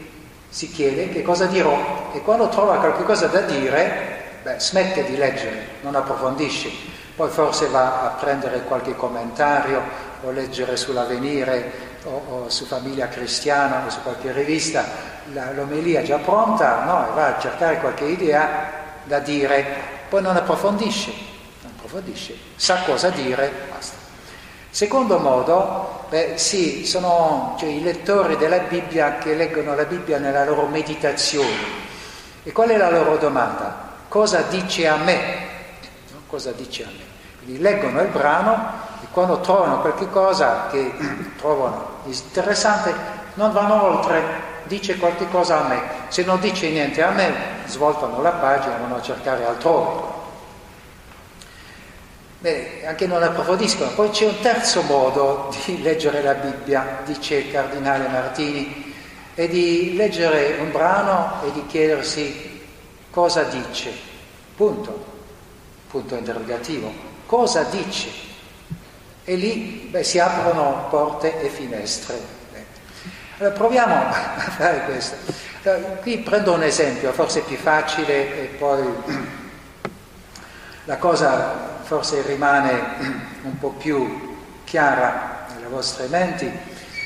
[0.49, 5.68] si chiede che cosa dirò e quando trova qualcosa da dire, beh, smette di leggere,
[5.82, 6.70] non approfondisce,
[7.16, 13.84] poi forse va a prendere qualche commentario o leggere sull'avvenire o, o su Famiglia Cristiana
[13.86, 14.84] o su qualche rivista
[15.34, 17.14] la, l'omelia già pronta, no?
[17.14, 18.79] va a cercare qualche idea
[19.10, 19.66] da dire,
[20.07, 21.12] poi non approfondisce,
[21.64, 23.97] non approfondisce, sa cosa dire, basta.
[24.70, 30.45] Secondo modo, beh, sì, sono cioè, i lettori della Bibbia che leggono la Bibbia nella
[30.45, 31.88] loro meditazione.
[32.43, 33.97] E qual è la loro domanda?
[34.07, 35.47] Cosa dice a me?
[36.28, 37.03] Cosa dice a me?
[37.43, 40.93] Quindi leggono il brano e quando trovano qualche cosa che
[41.36, 42.93] trovano interessante,
[43.34, 44.22] non vanno oltre,
[44.70, 45.82] dice qualche cosa a me.
[46.08, 47.34] Se non dice niente a me,
[47.66, 50.18] svoltano la pagina, vanno a cercare altrove.
[52.40, 53.90] Bene, anche non approfondiscono.
[53.92, 58.94] Poi c'è un terzo modo di leggere la Bibbia, dice il cardinale Martini,
[59.34, 62.62] è di leggere un brano e di chiedersi
[63.10, 63.92] cosa dice.
[64.56, 65.18] Punto.
[65.90, 66.94] Punto interrogativo.
[67.26, 68.10] Cosa dice?
[69.26, 72.39] E lì beh, si aprono porte e finestre.
[73.40, 75.16] Allora proviamo a fare questo.
[75.64, 78.86] Allora, qui prendo un esempio, forse più facile e poi
[80.84, 82.70] la cosa forse rimane
[83.44, 86.52] un po' più chiara nelle vostre menti,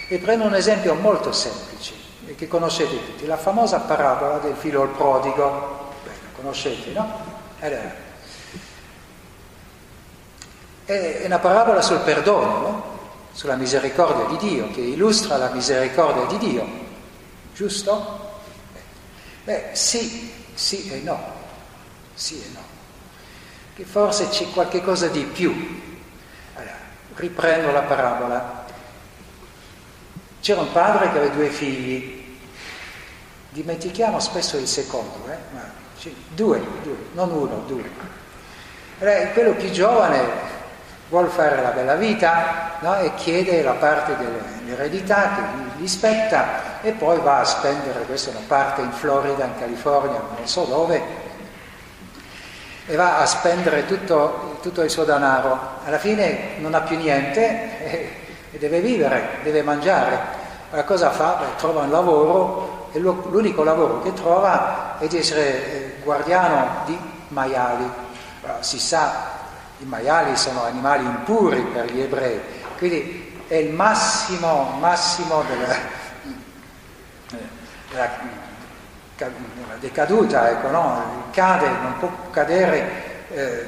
[0.07, 1.93] e prendo un esempio molto semplice
[2.36, 7.19] che conoscete tutti, la famosa parabola del filo al prodigo, beh, la conoscete, no?
[7.59, 7.95] Allora,
[10.86, 12.92] è una parabola sul perdono, no?
[13.34, 16.67] Sulla misericordia di Dio, che illustra la misericordia di Dio,
[17.53, 18.31] giusto?
[19.43, 21.19] Beh, sì, sì e no,
[22.13, 22.73] sì e no
[23.75, 25.81] che forse c'è qualche cosa di più.
[26.55, 26.77] Allora,
[27.15, 28.65] riprendo la parabola.
[30.39, 32.38] C'era un padre che aveva due figli,
[33.49, 35.38] dimentichiamo spesso il secondo, eh?
[35.53, 35.71] Ma,
[36.29, 37.89] due, due, non uno, due.
[38.99, 40.51] Allora, quello più giovane
[41.09, 42.97] vuole fare la bella vita no?
[42.97, 48.45] e chiede la parte dell'eredità che gli spetta e poi va a spendere, questa una
[48.47, 51.01] parte in Florida, in California, non so dove,
[52.85, 55.57] e va a spendere tutto, tutto il suo denaro.
[55.85, 58.15] Alla fine non ha più niente e,
[58.51, 60.41] e deve vivere, deve mangiare.
[60.69, 61.37] Allora cosa fa?
[61.39, 66.97] Beh, trova un lavoro e l'unico lavoro che trova è di essere eh, guardiano di
[67.29, 67.89] maiali.
[68.41, 69.42] Allora, si sa,
[69.84, 72.39] i maiali sono animali impuri per gli ebrei,
[72.77, 75.75] quindi è il massimo, massimo della,
[77.89, 79.31] della
[79.79, 81.25] decaduta, ecco, no?
[81.31, 83.65] cade, non può cadere eh,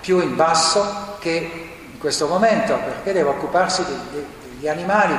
[0.00, 5.16] più in basso che in questo momento, perché deve occuparsi di, di, degli animali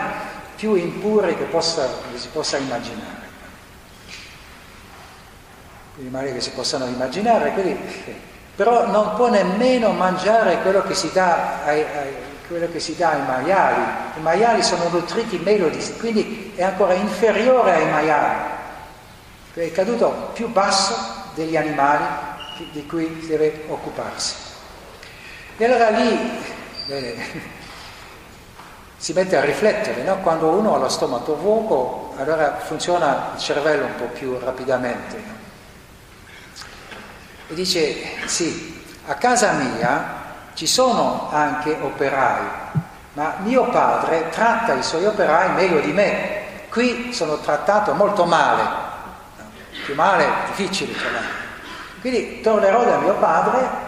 [0.56, 3.16] più impuri che, possa, che si possa immaginare.
[5.96, 8.26] Gli animali che si possano immaginare, quindi,
[8.58, 13.26] però non può nemmeno mangiare quello che si dà ai, ai, che si dà ai
[13.26, 13.82] maiali.
[14.18, 18.56] I maiali sono nutriti meglio di quindi è ancora inferiore ai maiali
[19.64, 20.96] è caduto più basso
[21.34, 22.06] degli animali
[22.72, 24.36] di cui deve occuparsi.
[25.58, 26.40] E allora lì
[26.88, 27.16] eh,
[28.98, 30.18] si mette a riflettere, no?
[30.18, 35.16] quando uno ha lo stomaco vuoto, allora funziona il cervello un po' più rapidamente.
[35.16, 35.37] No?
[37.50, 42.44] E dice, sì, a casa mia ci sono anche operai,
[43.14, 46.46] ma mio padre tratta i suoi operai meglio di me.
[46.70, 48.64] Qui sono trattato molto male,
[49.86, 51.26] più male, difficile trovare.
[52.02, 53.86] Quindi tornerò da mio padre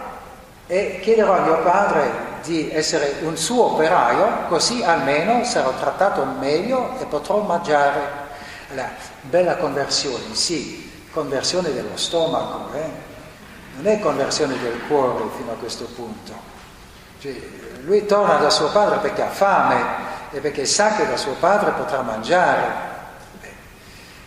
[0.66, 6.98] e chiederò a mio padre di essere un suo operaio, così almeno sarò trattato meglio
[6.98, 8.28] e potrò mangiare.
[8.70, 8.90] Allora,
[9.20, 13.09] bella conversione, sì, conversione dello stomaco, eh?
[13.80, 16.32] Non è conversione del cuore fino a questo punto.
[17.18, 17.34] Cioè,
[17.84, 19.84] lui torna da suo padre perché ha fame
[20.32, 22.88] e perché sa che da suo padre potrà mangiare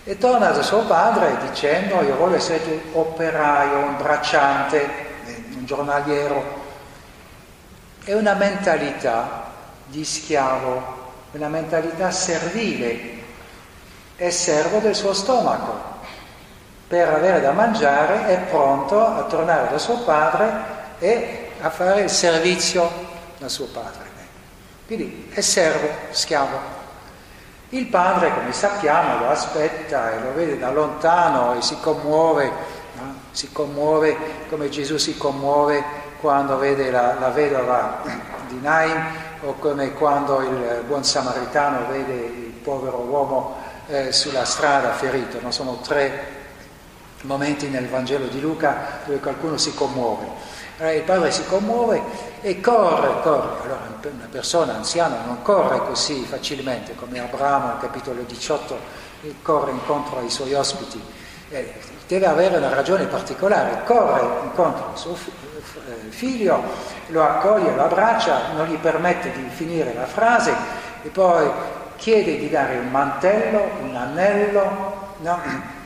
[0.05, 4.89] e torna da suo padre dicendo io voglio essere un operaio, un bracciante,
[5.55, 6.61] un giornaliero.
[8.03, 9.51] è una mentalità
[9.85, 13.21] di schiavo, una mentalità servile,
[14.15, 15.92] è servo del suo stomaco.
[16.93, 20.51] Per avere da mangiare è pronto a tornare da suo padre
[20.99, 22.87] e a fare il servizio
[23.41, 24.11] al suo padre.
[24.85, 26.55] Quindi è servo, schiavo.
[27.69, 32.51] Il padre, come sappiamo, lo aspetta e lo vede da lontano e si commuove,
[32.99, 33.15] no?
[33.31, 34.15] si commuove
[34.47, 35.83] come Gesù si commuove
[36.21, 38.03] quando vede la, la vedova
[38.47, 39.03] di Naim
[39.41, 43.55] o come quando il buon samaritano vede il povero uomo
[43.87, 45.39] eh, sulla strada ferito.
[45.41, 45.49] No?
[45.49, 46.41] Sono tre
[47.23, 50.25] momenti nel Vangelo di Luca dove qualcuno si commuove.
[50.77, 52.01] Allora il padre si commuove
[52.41, 53.61] e corre, corre.
[53.63, 59.01] Allora una persona anziana non corre così facilmente come Abramo capitolo 18
[59.41, 61.01] corre incontro ai suoi ospiti.
[61.49, 61.73] Eh,
[62.07, 66.61] deve avere una ragione particolare, corre incontro al suo eh, figlio,
[67.07, 70.53] lo accoglie, lo abbraccia, non gli permette di finire la frase
[71.03, 71.49] e poi
[71.95, 75.81] chiede di dare un mantello, un anello, no?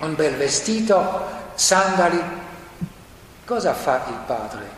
[0.00, 1.22] Un bel vestito,
[1.54, 2.46] sandali,
[3.48, 4.68] Cosa fa il padre?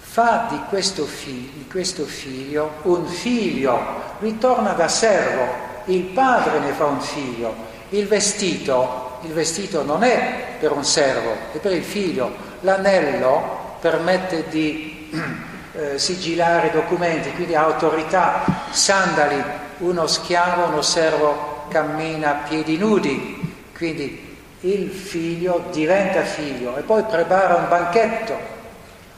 [0.00, 3.78] Fa di questo, figlio, di questo figlio un figlio,
[4.18, 5.46] ritorna da servo,
[5.84, 7.54] il padre ne fa un figlio,
[7.90, 14.48] il vestito, il vestito non è per un servo, è per il figlio, l'anello permette
[14.48, 15.08] di
[15.74, 18.42] eh, sigillare documenti, quindi ha autorità,
[18.72, 19.40] sandali,
[19.78, 24.29] uno schiavo, uno servo cammina a piedi nudi, quindi
[24.60, 28.58] il figlio diventa figlio e poi prepara un banchetto.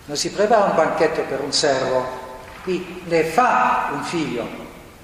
[0.05, 2.07] Non si prepara un banchetto per un servo,
[2.62, 4.47] qui ne fa un figlio,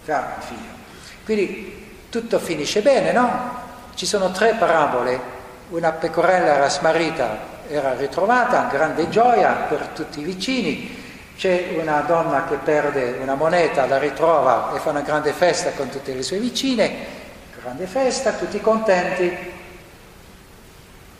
[0.03, 0.76] fa un figlio.
[1.24, 3.66] Quindi tutto finisce bene, no?
[3.95, 5.36] Ci sono tre parabole.
[5.70, 11.07] Una pecorella era smarrita, era ritrovata, grande gioia per tutti i vicini.
[11.36, 15.89] C'è una donna che perde una moneta, la ritrova e fa una grande festa con
[15.89, 17.16] tutte le sue vicine.
[17.61, 19.57] Grande festa, tutti contenti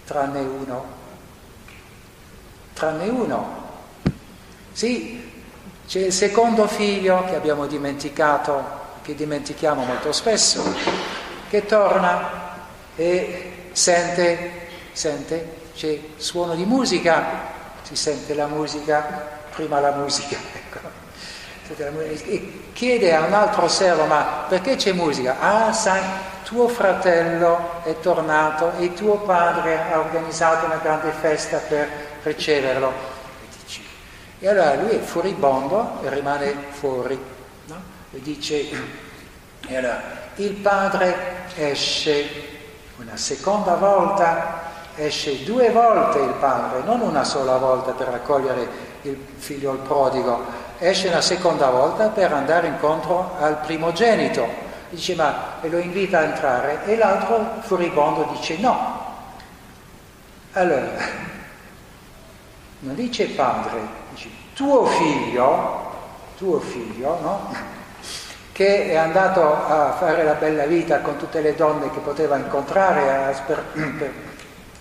[0.09, 0.85] tranne uno.
[2.73, 3.67] Tranne uno.
[4.73, 5.31] Sì,
[5.87, 8.65] c'è il secondo figlio che abbiamo dimenticato,
[9.03, 10.65] che dimentichiamo molto spesso,
[11.51, 12.57] che torna
[12.97, 21.07] e sente, sente, c'è suono di musica, si sente la musica, prima la musica, ecco.
[21.69, 25.37] E chiede a un altro servo, ma perché c'è musica?
[25.39, 26.01] Ah, sai,
[26.49, 31.87] tuo fratello è tornato e tuo padre ha organizzato una grande festa per
[32.23, 32.91] riceverlo.
[34.39, 37.23] E allora lui è furibondo e rimane fuori.
[37.67, 37.77] No?
[38.13, 38.67] E dice,
[39.67, 40.01] e allora,
[40.37, 41.17] il padre
[41.55, 42.27] esce
[42.97, 44.63] una seconda volta,
[44.95, 48.69] esce due volte il padre, non una sola volta per raccogliere
[49.03, 50.47] il figlio il prodigo,
[50.79, 56.85] esce una seconda volta per andare incontro al primogenito dice ma lo invita a entrare
[56.85, 59.07] e l'altro furibondo dice no.
[60.53, 60.91] Allora,
[62.81, 63.81] non dice padre,
[64.11, 65.91] dice tuo figlio,
[66.37, 67.77] tuo figlio, no?
[68.53, 73.27] che è andato a fare la bella vita con tutte le donne che poteva incontrare,
[73.27, 73.63] ha sper-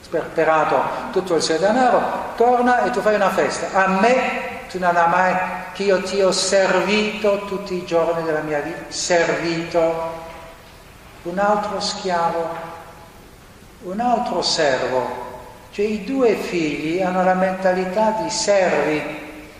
[0.02, 0.82] sperperato
[1.12, 2.02] tutto il suo denaro,
[2.36, 3.68] torna e tu fai una festa.
[3.74, 5.36] A me tu non hai mai
[5.74, 10.26] che io ti ho servito tutti i giorni della mia vita, servito
[11.24, 12.48] un altro schiavo,
[13.84, 15.26] un altro servo.
[15.72, 19.02] Cioè i due figli hanno la mentalità di servi,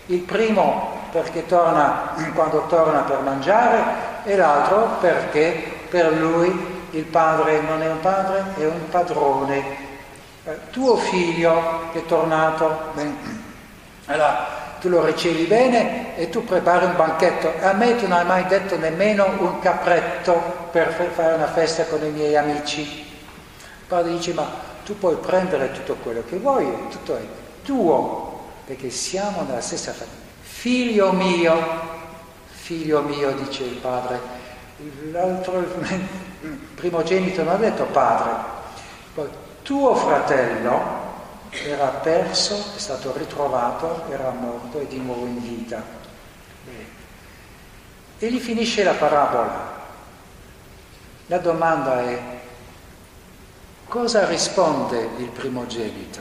[0.06, 3.82] il primo perché torna quando torna per mangiare
[4.24, 9.86] e l'altro perché per lui il padre non è un padre, è un padrone.
[10.44, 12.92] Eh, tuo figlio che è tornato,
[14.06, 17.52] allora tu lo ricevi bene e tu prepari un banchetto.
[17.60, 22.04] A me tu non hai mai detto nemmeno un capretto per fare una festa con
[22.04, 22.82] i miei amici.
[22.82, 24.46] Il padre dice, ma
[24.84, 27.22] tu puoi prendere tutto quello che vuoi, tutto è
[27.62, 30.16] tuo, perché siamo nella stessa famiglia.
[30.40, 31.56] Figlio mio,
[32.46, 34.20] figlio mio, dice il padre.
[35.10, 36.08] L'altro, il
[36.74, 38.32] primogenito non ha detto padre.
[39.14, 39.28] Poi,
[39.62, 40.97] tuo fratello,
[41.50, 45.82] era perso, è stato ritrovato, era morto e di nuovo in vita.
[48.18, 49.76] E lì finisce la parabola.
[51.26, 52.20] La domanda è
[53.86, 56.20] cosa risponde il primogenito?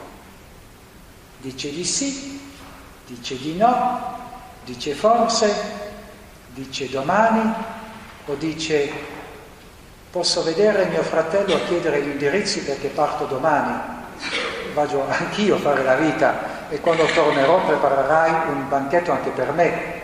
[1.40, 2.54] Dice di sì,
[3.06, 4.20] dice di no,
[4.64, 5.54] dice forse,
[6.50, 7.54] dice domani
[8.26, 9.16] o dice
[10.10, 13.96] posso vedere mio fratello a chiedere gli indirizzi perché parto domani
[14.78, 19.96] vado anch'io a fare la vita e quando tornerò preparerai un banchetto anche per me.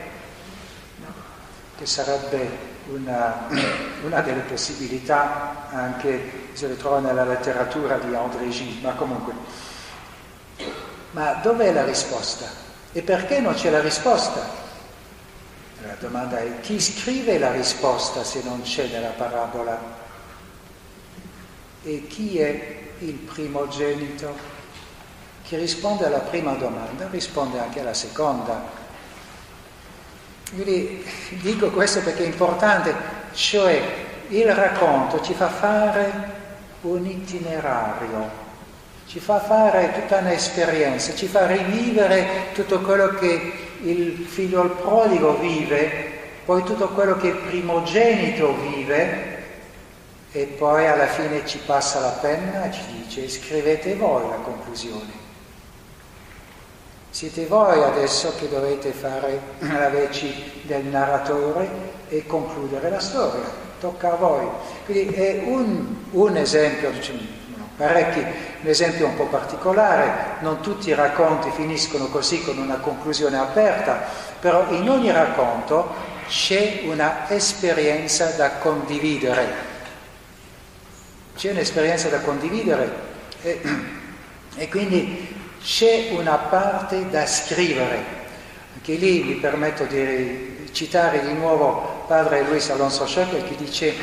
[1.78, 3.48] che sarebbe una,
[4.04, 9.34] una delle possibilità anche se le trova nella letteratura di André Gide, ma comunque.
[11.12, 12.46] Ma dov'è la risposta?
[12.92, 14.62] E perché non c'è la risposta?
[15.86, 19.80] La domanda è chi scrive la risposta se non c'è nella parabola?
[21.84, 24.53] E chi è il primogenito?
[25.54, 28.60] Chi risponde alla prima domanda risponde anche alla seconda.
[30.52, 31.06] Quindi
[31.42, 32.92] dico questo perché è importante,
[33.34, 33.80] cioè
[34.30, 36.12] il racconto ci fa fare
[36.82, 38.32] un itinerario,
[39.06, 45.38] ci fa fare tutta un'esperienza, ci fa rivivere tutto quello che il figlio al prodigo
[45.38, 49.38] vive, poi tutto quello che il primogenito vive
[50.32, 55.23] e poi alla fine ci passa la penna e ci dice scrivete voi la conclusione.
[57.14, 61.70] Siete voi adesso che dovete fare la veci del narratore
[62.10, 63.44] e concludere la storia,
[63.80, 64.48] tocca a voi.
[64.84, 67.20] Quindi è un, un esempio, diciamo,
[67.78, 73.38] parecchi, un esempio un po' particolare, non tutti i racconti finiscono così con una conclusione
[73.38, 74.02] aperta,
[74.40, 75.94] però in ogni racconto
[76.28, 79.46] c'è una esperienza da condividere.
[81.36, 82.92] C'è un'esperienza da condividere
[83.44, 83.62] e,
[84.56, 88.22] e quindi c'è una parte da scrivere.
[88.76, 93.96] Anche lì mi permetto di citare di nuovo padre Luis Alonso Schöckel che dice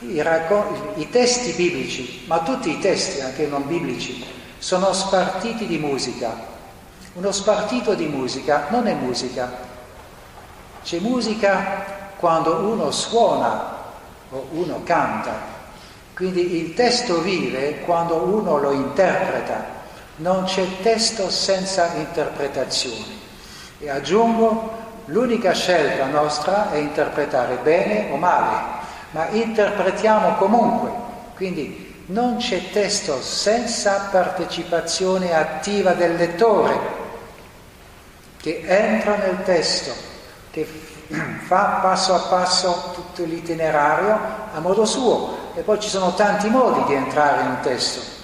[0.00, 4.24] i, raccon- i testi biblici, ma tutti i testi, anche non biblici,
[4.58, 6.56] sono spartiti di musica.
[7.14, 9.66] Uno spartito di musica non è musica.
[10.84, 13.76] C'è musica quando uno suona
[14.30, 15.56] o uno canta.
[16.14, 19.77] Quindi il testo vive quando uno lo interpreta.
[20.18, 23.20] Non c'è testo senza interpretazioni.
[23.80, 24.70] E aggiungo,
[25.06, 28.76] l'unica scelta nostra è interpretare bene o male
[29.10, 30.90] ma interpretiamo comunque.
[31.36, 36.96] Quindi non c'è testo senza partecipazione attiva del lettore
[38.40, 39.92] che entra nel testo,
[40.50, 40.66] che
[41.46, 44.18] fa passo a passo tutto l'itinerario
[44.52, 45.46] a modo suo.
[45.54, 48.16] E poi ci sono tanti modi di entrare in un testo.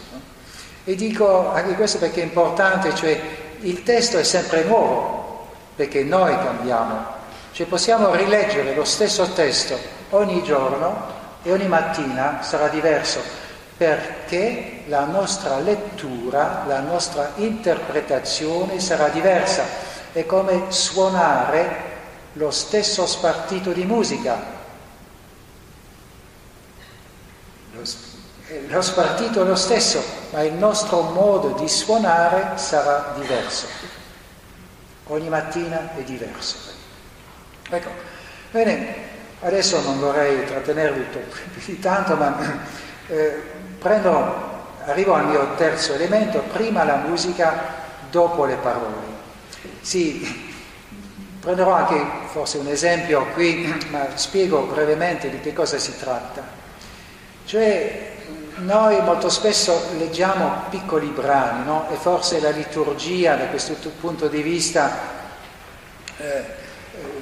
[0.84, 3.20] E dico anche questo perché è importante, cioè
[3.60, 7.12] il testo è sempre nuovo, perché noi cambiamo.
[7.52, 9.78] Cioè possiamo rileggere lo stesso testo
[10.10, 11.12] ogni giorno
[11.42, 13.42] e ogni mattina sarà diverso
[13.76, 19.64] perché la nostra lettura, la nostra interpretazione sarà diversa.
[20.12, 21.92] È come suonare
[22.34, 24.52] lo stesso spartito di musica.
[28.68, 33.66] Lo, spartito è lo stesso, ma il nostro modo di suonare sarà diverso.
[35.08, 36.56] Ogni mattina è diverso.
[37.70, 37.90] Ecco,
[38.50, 39.12] bene,
[39.44, 41.20] Adesso non vorrei trattenervi più
[41.66, 42.34] di tanto, ma
[43.08, 43.42] eh,
[43.78, 49.12] prendo, arrivo al mio terzo elemento, prima la musica, dopo le parole.
[49.82, 50.54] Sì,
[51.40, 56.42] prenderò anche forse un esempio qui, ma spiego brevemente di che cosa si tratta.
[57.44, 58.12] Cioè,
[58.56, 61.88] noi molto spesso leggiamo piccoli brani, no?
[61.90, 64.90] E forse la liturgia, da questo punto di vista,
[66.18, 66.62] eh,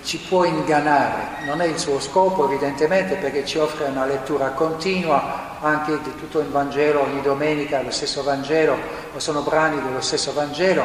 [0.02, 5.60] ci può ingannare, non è il suo scopo evidentemente perché ci offre una lettura continua
[5.60, 8.76] anche di tutto il Vangelo, ogni domenica lo stesso Vangelo,
[9.14, 10.84] o sono brani dello stesso Vangelo,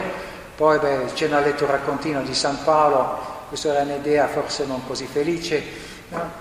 [0.56, 5.06] poi beh, c'è una lettura continua di San Paolo, questa era un'idea forse non così
[5.06, 5.64] felice,
[6.10, 6.32] no?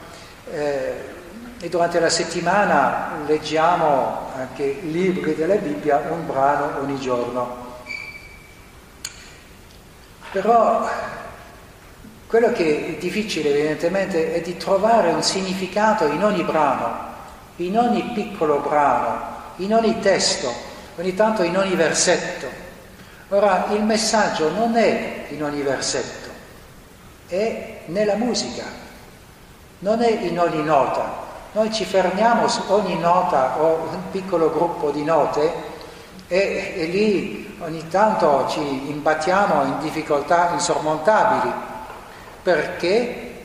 [0.52, 1.14] eh,
[1.58, 7.64] e durante la settimana leggiamo anche libri della Bibbia, un brano ogni giorno.
[10.32, 10.86] Però
[12.26, 17.14] quello che è difficile evidentemente è di trovare un significato in ogni brano,
[17.56, 20.52] in ogni piccolo brano, in ogni testo,
[20.96, 22.64] ogni tanto in ogni versetto.
[23.28, 26.28] Ora il messaggio non è in ogni versetto,
[27.28, 28.64] è nella musica,
[29.78, 31.25] non è in ogni nota.
[31.56, 35.50] Noi ci fermiamo su ogni nota o un piccolo gruppo di note
[36.28, 41.50] e, e lì ogni tanto ci imbattiamo in difficoltà insormontabili
[42.42, 43.44] perché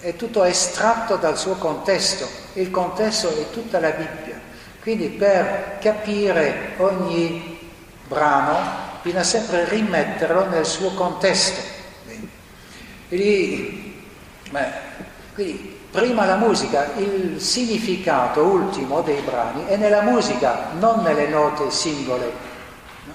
[0.00, 4.40] è tutto estratto dal suo contesto, il contesto è tutta la Bibbia.
[4.80, 7.70] Quindi per capire ogni
[8.08, 8.60] brano
[9.02, 11.60] bisogna sempre rimetterlo nel suo contesto.
[13.08, 14.02] Quindi,
[14.48, 14.72] beh,
[15.34, 21.70] quindi prima la musica, il significato ultimo dei brani è nella musica, non nelle note
[21.70, 22.32] singole.
[23.04, 23.12] No?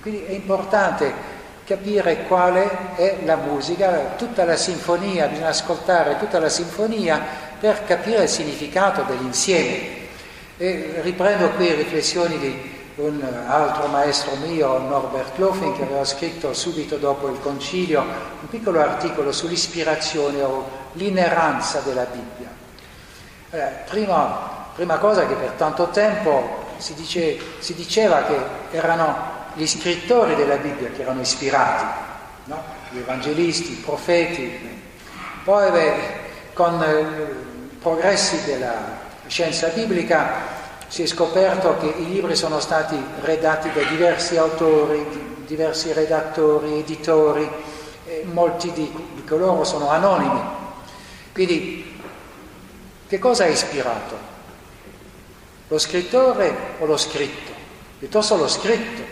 [0.00, 1.34] quindi è importante
[1.64, 7.20] capire quale è la musica, tutta la sinfonia, bisogna ascoltare tutta la sinfonia
[7.58, 10.04] per capire il significato dell'insieme.
[10.58, 16.96] E riprendo qui riflessioni di un altro maestro mio, Norbert Lofing, che aveva scritto subito
[16.96, 22.48] dopo il concilio un piccolo articolo sull'ispirazione o l'ineranza della Bibbia.
[23.50, 28.38] Eh, prima, prima, cosa che per tanto tempo si, dice, si, diceva che
[28.70, 31.84] erano gli scrittori della Bibbia che erano ispirati,
[32.44, 32.62] no?
[32.90, 34.74] gli evangelisti, i profeti.
[35.44, 35.94] Poi beh,
[36.54, 40.55] con i eh, progressi della scienza biblica
[40.88, 45.04] si è scoperto che i libri sono stati redatti da diversi autori,
[45.46, 47.48] diversi redattori, editori,
[48.24, 50.40] molti di, di coloro sono anonimi.
[51.32, 52.00] Quindi
[53.08, 54.34] che cosa ha ispirato?
[55.68, 57.52] Lo scrittore o lo scritto?
[57.98, 59.02] Piuttosto lo scritto.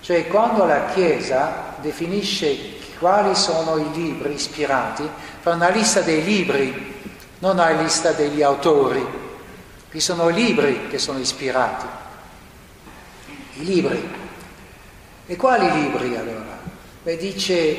[0.00, 5.08] Cioè quando la Chiesa definisce quali sono i libri ispirati,
[5.40, 6.98] fa una lista dei libri,
[7.38, 9.19] non una lista degli autori.
[9.90, 11.86] Qui sono libri che sono ispirati.
[13.54, 14.08] I libri.
[15.26, 16.58] E quali libri allora?
[17.02, 17.76] Beh, dice,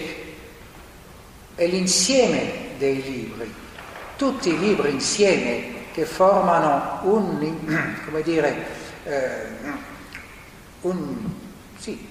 [1.55, 3.53] è l'insieme dei libri,
[4.17, 8.65] tutti i libri insieme che formano un, come dire,
[9.05, 9.47] eh,
[10.81, 11.29] un,
[11.77, 12.09] sì,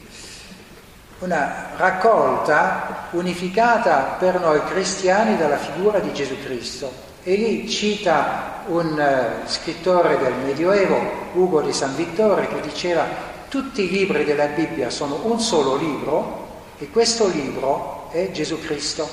[1.18, 7.10] una raccolta unificata per noi cristiani dalla figura di Gesù Cristo.
[7.23, 10.99] E lì cita un uh, scrittore del Medioevo,
[11.35, 13.07] Ugo di San Vittore, che diceva
[13.51, 16.49] tutti i libri della Bibbia sono un solo libro
[16.79, 19.07] e questo libro è Gesù Cristo.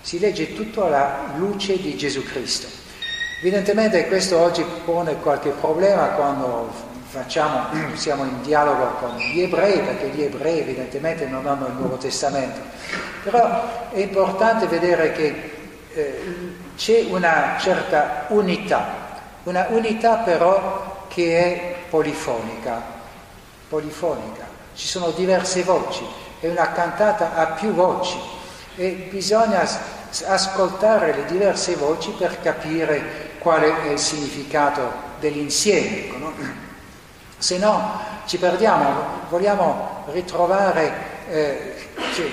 [0.00, 2.66] Si legge tutto alla luce di Gesù Cristo.
[3.40, 6.72] Evidentemente questo oggi pone qualche problema quando
[7.06, 11.98] facciamo, siamo in dialogo con gli ebrei, perché gli ebrei evidentemente non hanno il Nuovo
[11.98, 12.60] Testamento.
[13.22, 15.50] Però è importante vedere che
[15.94, 18.86] eh, c'è una certa unità,
[19.44, 22.82] una unità però che è polifonica,
[23.68, 24.44] polifonica.
[24.74, 26.04] Ci sono diverse voci,
[26.40, 28.18] è una cantata a più voci
[28.76, 29.66] e bisogna
[30.26, 36.04] ascoltare le diverse voci per capire qual è il significato dell'insieme.
[36.04, 36.32] Ecco, no?
[37.38, 41.74] Se no ci perdiamo, vogliamo ritrovare eh,
[42.14, 42.30] cioè,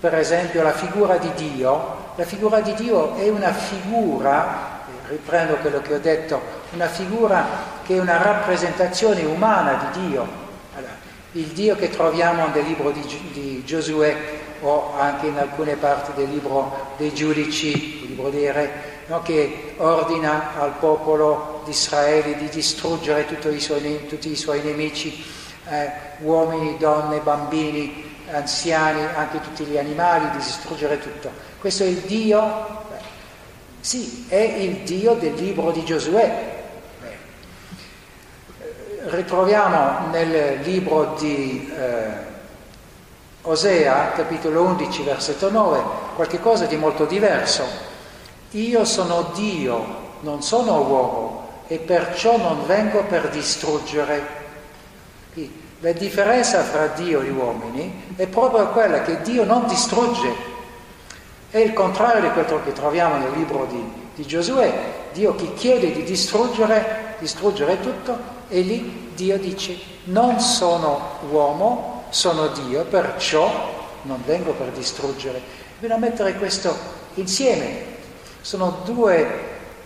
[0.00, 5.80] per esempio la figura di Dio, la figura di Dio è una figura, riprendo quello
[5.80, 6.40] che ho detto,
[6.72, 7.44] una figura
[7.84, 10.26] che è una rappresentazione umana di Dio.
[10.74, 10.94] Allora,
[11.32, 13.02] il Dio che troviamo nel libro di,
[13.32, 14.16] di, Giosuè
[14.62, 18.72] o anche in alcune parti del libro dei giudici, il libro dei re,
[19.08, 19.20] no?
[19.20, 25.22] che ordina al popolo di Israele di distruggere tutti i suoi, tutti i suoi nemici,
[25.68, 25.90] eh,
[26.20, 31.30] uomini, donne, bambini, anziani, anche tutti gli animali, di distruggere tutto.
[31.66, 32.66] Questo è il Dio,
[33.80, 36.62] sì, è il Dio del libro di Giosuè.
[39.06, 42.08] Ritroviamo nel libro di eh,
[43.42, 45.82] Osea, capitolo 11, versetto 9,
[46.14, 47.64] qualche cosa di molto diverso.
[48.52, 49.84] Io sono Dio,
[50.20, 54.24] non sono uomo, e perciò non vengo per distruggere.
[55.80, 60.54] La differenza fra Dio e gli uomini è proprio quella che Dio non distrugge.
[61.48, 63.82] È il contrario di quello che troviamo nel libro di,
[64.14, 64.94] di Giosuè.
[65.12, 68.18] Dio che chiede di distruggere, distruggere tutto
[68.48, 75.40] e lì Dio dice non sono uomo, sono Dio, perciò non vengo per distruggere.
[75.78, 76.74] Bisogna mettere questo
[77.14, 77.94] insieme.
[78.40, 79.26] Sono due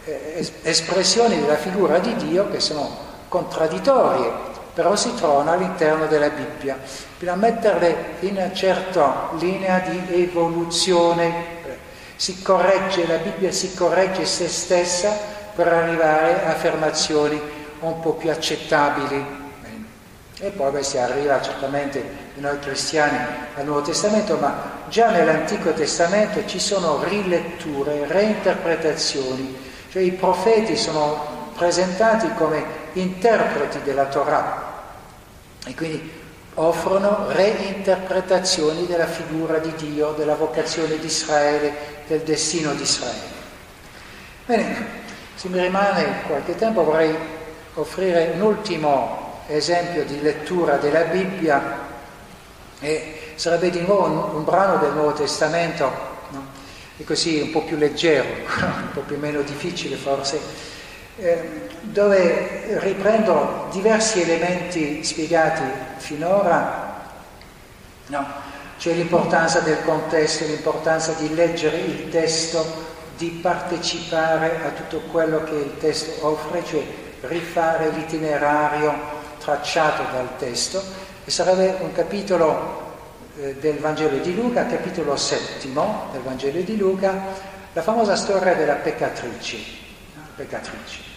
[0.05, 6.79] eh, espressioni della figura di Dio che sono contraddittorie però si trovano all'interno della Bibbia.
[7.19, 11.59] Bisogna metterle in una certa linea di evoluzione.
[12.17, 15.17] Si corregge, la Bibbia si corregge se stessa
[15.55, 17.41] per arrivare a affermazioni
[17.81, 19.39] un po' più accettabili.
[20.43, 23.19] E poi beh, si arriva certamente noi cristiani
[23.57, 29.55] al Nuovo Testamento, ma già nell'Antico Testamento ci sono riletture, reinterpretazioni,
[29.91, 34.69] cioè i profeti sono presentati come interpreti della Torah,
[35.67, 36.19] e quindi
[36.55, 41.73] offrono reinterpretazioni della figura di Dio, della vocazione di Israele,
[42.07, 43.39] del destino di Israele.
[44.47, 44.87] Bene,
[45.35, 47.15] se mi rimane qualche tempo vorrei
[47.75, 51.79] offrire un ultimo esempio di lettura della Bibbia
[52.81, 55.91] e sarebbe di nuovo un, un brano del Nuovo Testamento,
[56.31, 56.47] no?
[56.97, 58.27] e così un po' più leggero,
[58.61, 60.41] un po' più meno difficile forse,
[61.21, 65.63] eh, dove riprendo diversi elementi spiegati
[65.97, 66.91] finora
[68.07, 68.27] no,
[68.79, 75.55] c'è l'importanza del contesto, l'importanza di leggere il testo, di partecipare a tutto quello che
[75.55, 76.83] il testo offre, cioè
[77.23, 80.83] rifare l'itinerario tracciato dal testo.
[81.25, 82.97] E sarebbe un capitolo
[83.39, 87.15] eh, del Vangelo di Luca, capitolo settimo del Vangelo di Luca,
[87.73, 89.59] la famosa storia della peccatrice.
[90.35, 91.10] peccatrice.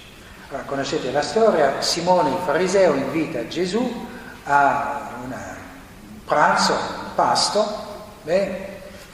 [0.53, 4.05] Allora, conoscete la storia, Simone il fariseo invita Gesù
[4.43, 5.35] a un
[6.25, 7.65] pranzo, un pasto,
[8.21, 8.67] beh,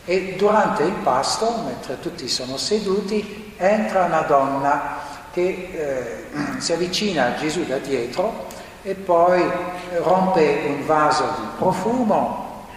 [0.04, 4.98] e durante il pasto, mentre tutti sono seduti, entra una donna
[5.32, 8.48] che eh, si avvicina a Gesù da dietro
[8.82, 9.42] e poi
[10.00, 12.68] rompe un vaso di profumo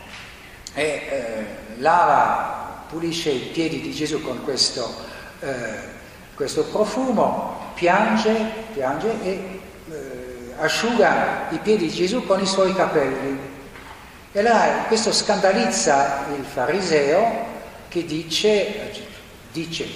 [0.73, 1.47] e eh,
[1.79, 4.89] lava, pulisce i piedi di Gesù con questo,
[5.41, 5.51] eh,
[6.37, 8.35] questo profumo, piange,
[8.73, 9.61] piange e
[9.91, 13.51] eh, asciuga i piedi di Gesù con i suoi capelli.
[14.33, 17.51] E là questo scandalizza il fariseo
[17.89, 18.91] che dice,
[19.53, 19.87] dice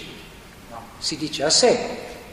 [0.71, 1.79] no, si dice a sé,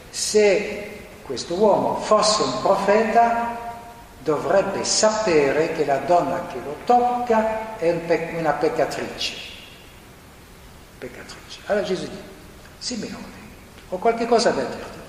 [0.09, 0.91] se
[1.23, 3.71] questo uomo fosse un profeta
[4.19, 9.33] dovrebbe sapere che la donna che lo tocca è un pe- una peccatrice.
[10.97, 11.59] Peccatrice.
[11.65, 12.21] Allora Gesù dice,
[12.77, 13.41] Simeone,
[13.89, 14.99] ho qualche cosa da dirti.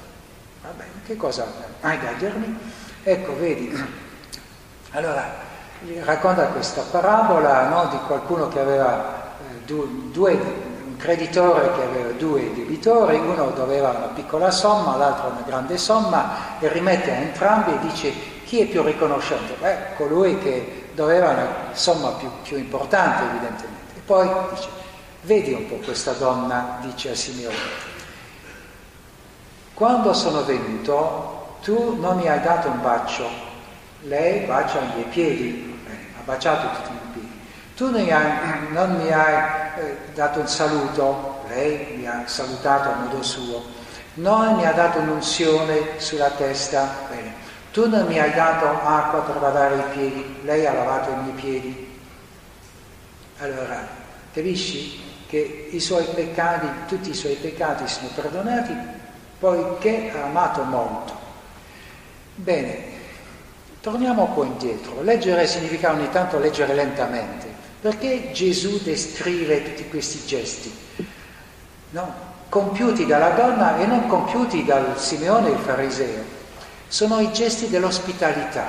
[0.65, 1.47] Va bene, che cosa
[1.83, 2.59] hai da dirmi?
[3.03, 3.71] Ecco, vedi.
[4.93, 5.31] Allora,
[6.05, 12.51] racconta questa parabola no, di qualcuno che aveva eh, due, un creditore che aveva due
[12.55, 17.79] debitori, uno doveva una piccola somma, l'altro una grande somma, e rimette a entrambi e
[17.81, 18.13] dice
[18.45, 19.57] chi è più riconoscente?
[19.61, 23.99] Beh, colui che doveva una somma più, più importante evidentemente.
[23.99, 24.69] E poi dice,
[25.21, 27.93] vedi un po' questa donna, dice a Simeone,
[29.75, 33.29] quando sono venuto tu non mi hai dato un bacio,
[34.03, 35.81] lei bacia i miei piedi,
[36.25, 37.41] baciato tutti i piedi.
[37.75, 38.33] Tu non mi hai,
[38.71, 39.35] non mi hai
[39.79, 43.65] eh, dato un saluto, lei mi ha salutato a modo suo,
[44.15, 47.43] non mi ha dato un'unzione sulla testa, bene.
[47.73, 51.33] Tu non mi hai dato acqua per lavare i piedi, lei ha lavato i miei
[51.33, 52.01] piedi.
[53.39, 53.85] Allora,
[54.33, 58.94] capisci che i suoi peccati, tutti i suoi peccati sono perdonati
[59.45, 61.13] poiché ha amato molto.
[62.37, 62.93] Bene,
[63.85, 65.03] Torniamo un po' indietro.
[65.03, 67.47] Leggere significa ogni tanto leggere lentamente.
[67.83, 70.75] Perché Gesù descrive tutti questi gesti?
[71.91, 72.15] No?
[72.49, 76.23] Compiuti dalla donna e non compiuti dal Simeone il fariseo.
[76.89, 78.69] Sono i gesti dell'ospitalità.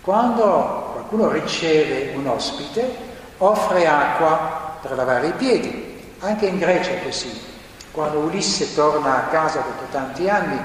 [0.00, 2.96] Quando qualcuno riceve un ospite,
[3.38, 6.14] offre acqua per lavare i piedi.
[6.18, 7.51] Anche in Grecia è così.
[7.92, 10.58] Quando Ulisse torna a casa dopo tanti anni,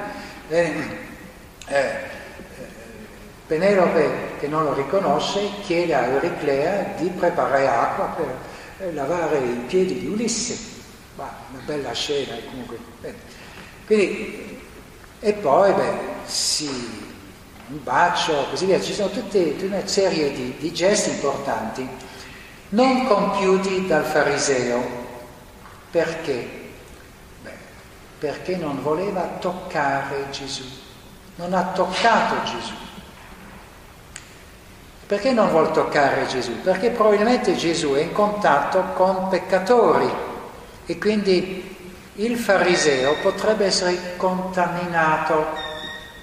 [0.48, 0.74] eh,
[1.68, 2.16] eh,
[3.46, 8.36] Penelope, che non lo riconosce, chiede a Euriclea di preparare acqua per
[8.80, 10.58] eh, lavare i piedi di Ulisse.
[11.16, 12.78] Ma una bella scena comunque.
[13.86, 14.62] Quindi,
[15.20, 15.94] e poi, beh,
[16.26, 16.70] sì,
[17.70, 18.80] un bacio, così via.
[18.80, 21.88] Ci sono tutta una serie di, di gesti importanti,
[22.70, 25.06] non compiuti dal fariseo.
[25.90, 26.66] Perché?
[28.20, 30.64] Perché non voleva toccare Gesù.
[31.36, 32.74] Non ha toccato Gesù.
[35.08, 36.62] Perché non vuol toccare Gesù?
[36.62, 40.10] Perché probabilmente Gesù è in contatto con peccatori
[40.86, 41.76] e quindi
[42.16, 45.46] il fariseo potrebbe essere contaminato,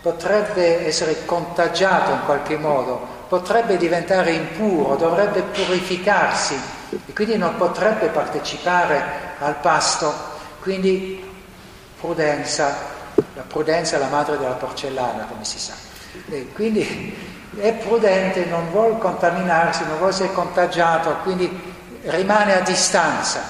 [0.03, 6.61] potrebbe essere contagiato in qualche modo, potrebbe diventare impuro, dovrebbe purificarsi
[7.07, 9.03] e quindi non potrebbe partecipare
[9.39, 10.13] al pasto.
[10.61, 11.33] Quindi
[12.05, 12.77] prudenza,
[13.35, 15.73] la prudenza è la madre della porcellana, come si sa.
[16.29, 17.17] E quindi
[17.59, 21.49] è prudente, non vuole contaminarsi, non vuole essere contagiato, quindi
[22.03, 23.41] rimane a distanza.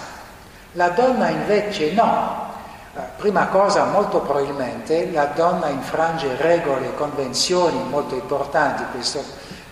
[0.73, 2.53] La donna invece no.
[2.97, 9.25] Eh, prima cosa, molto probabilmente, la donna infrange regole e convenzioni molto importanti in questo,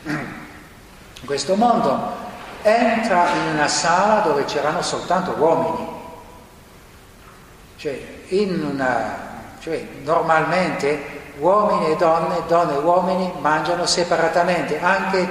[0.07, 2.31] in questo mondo.
[2.63, 6.01] Entra in una sala dove c'erano soltanto uomini.
[7.77, 9.17] Cioè, una,
[9.61, 15.29] cioè normalmente uomini e donne, donne e uomini mangiano separatamente, anche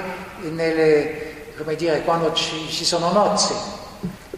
[0.50, 1.44] nelle,
[1.76, 3.54] dire, quando ci, ci sono nozze.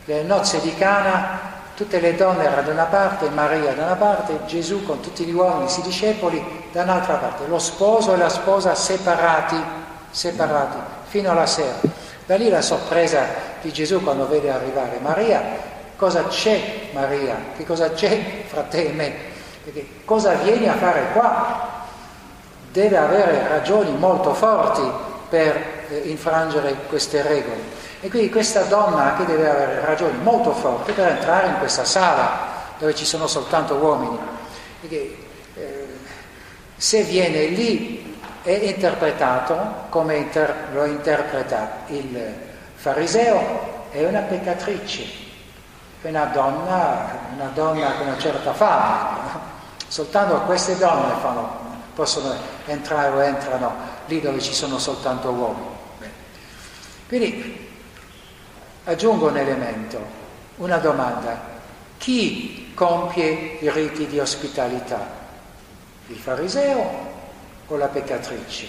[0.04, 4.40] Le nozze di Cana, tutte le donne erano da una parte, Maria da una parte,
[4.46, 8.74] Gesù con tutti gli uomini, i discepoli da un'altra parte, lo sposo e la sposa
[8.74, 9.56] separati,
[10.10, 10.76] separati,
[11.06, 11.80] fino alla sera.
[12.26, 13.26] Da lì la sorpresa
[13.60, 17.36] di Gesù quando vede arrivare Maria, cosa c'è Maria?
[17.56, 19.12] Che cosa c'è fra te e me?
[19.64, 21.86] Perché cosa vieni a fare qua?
[22.70, 24.82] Deve avere ragioni molto forti
[25.28, 25.56] per
[25.88, 27.82] eh, infrangere queste regole.
[28.00, 32.52] E quindi questa donna che deve avere ragioni molto forti per entrare in questa sala
[32.78, 34.18] dove ci sono soltanto uomini.
[34.80, 35.16] Perché,
[35.54, 35.86] eh,
[36.76, 42.34] se viene lì è interpretato come inter- lo interpreta il
[42.74, 45.23] fariseo, è una peccatrice,
[46.08, 49.52] una donna, una donna con una certa fama.
[49.88, 51.58] Soltanto queste donne fanno,
[51.94, 52.34] possono
[52.66, 53.72] entrare o entrano
[54.06, 55.72] lì dove ci sono soltanto uomini.
[57.08, 57.68] Quindi
[58.84, 59.98] aggiungo un elemento,
[60.56, 61.52] una domanda.
[61.96, 65.22] Chi compie i riti di ospitalità?
[66.08, 67.12] Il fariseo
[67.66, 68.66] o la peccatrice?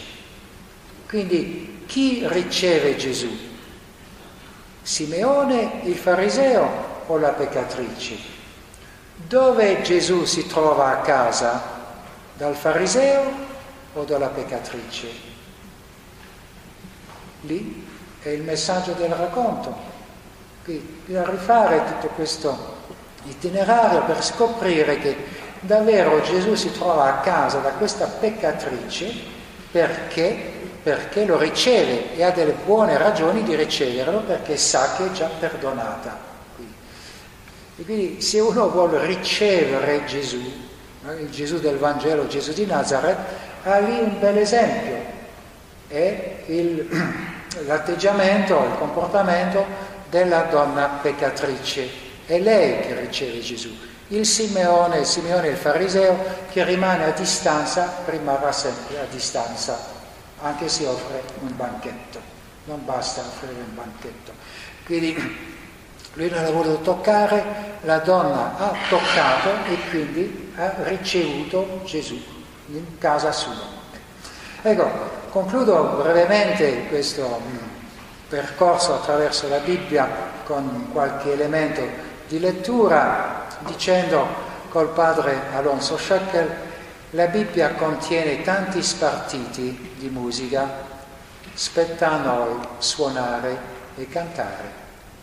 [1.08, 3.30] Quindi chi riceve Gesù?
[4.82, 8.18] Simeone, il fariseo o la peccatrice?
[9.16, 11.74] Dove Gesù si trova a casa?
[12.34, 13.24] Dal fariseo
[13.94, 15.08] o dalla peccatrice?
[17.42, 17.88] Lì
[18.22, 19.94] è il messaggio del racconto.
[20.64, 22.74] Quindi bisogna rifare tutto questo
[23.24, 25.16] itinerario per scoprire che
[25.62, 29.12] davvero Gesù si trova a casa da questa peccatrice
[29.72, 35.12] perché, perché lo riceve e ha delle buone ragioni di riceverlo perché sa che è
[35.12, 36.34] già perdonata.
[37.78, 40.40] E quindi se uno vuole ricevere Gesù,
[41.20, 43.18] il Gesù del Vangelo, Gesù di Nazareth,
[43.64, 44.98] ha lì un bel esempio.
[45.88, 46.88] È il,
[47.66, 49.66] l'atteggiamento, il comportamento
[50.10, 53.70] della donna peccatrice è lei che riceve Gesù.
[54.08, 56.18] Il Simeone, il Simeone il fariseo
[56.52, 59.78] che rimane a distanza, rimarrà sempre a distanza,
[60.42, 62.20] anche se offre un banchetto.
[62.66, 64.32] Non basta offrire un banchetto.
[64.86, 65.16] Quindi
[66.16, 67.44] lui non ha voluto toccare,
[67.82, 72.22] la donna ha toccato e quindi ha ricevuto Gesù
[72.68, 73.54] in casa sua.
[74.62, 74.90] Ecco,
[75.30, 77.58] concludo brevemente questo mm,
[78.30, 80.10] percorso attraverso la Bibbia
[80.44, 81.82] con qualche elemento
[82.28, 84.26] di lettura dicendo
[84.70, 86.50] col padre Alonso Scheckel
[87.12, 90.70] la Bibbia contiene tanti spartiti di musica,
[91.54, 93.58] spetta a noi suonare
[93.96, 94.85] e cantare.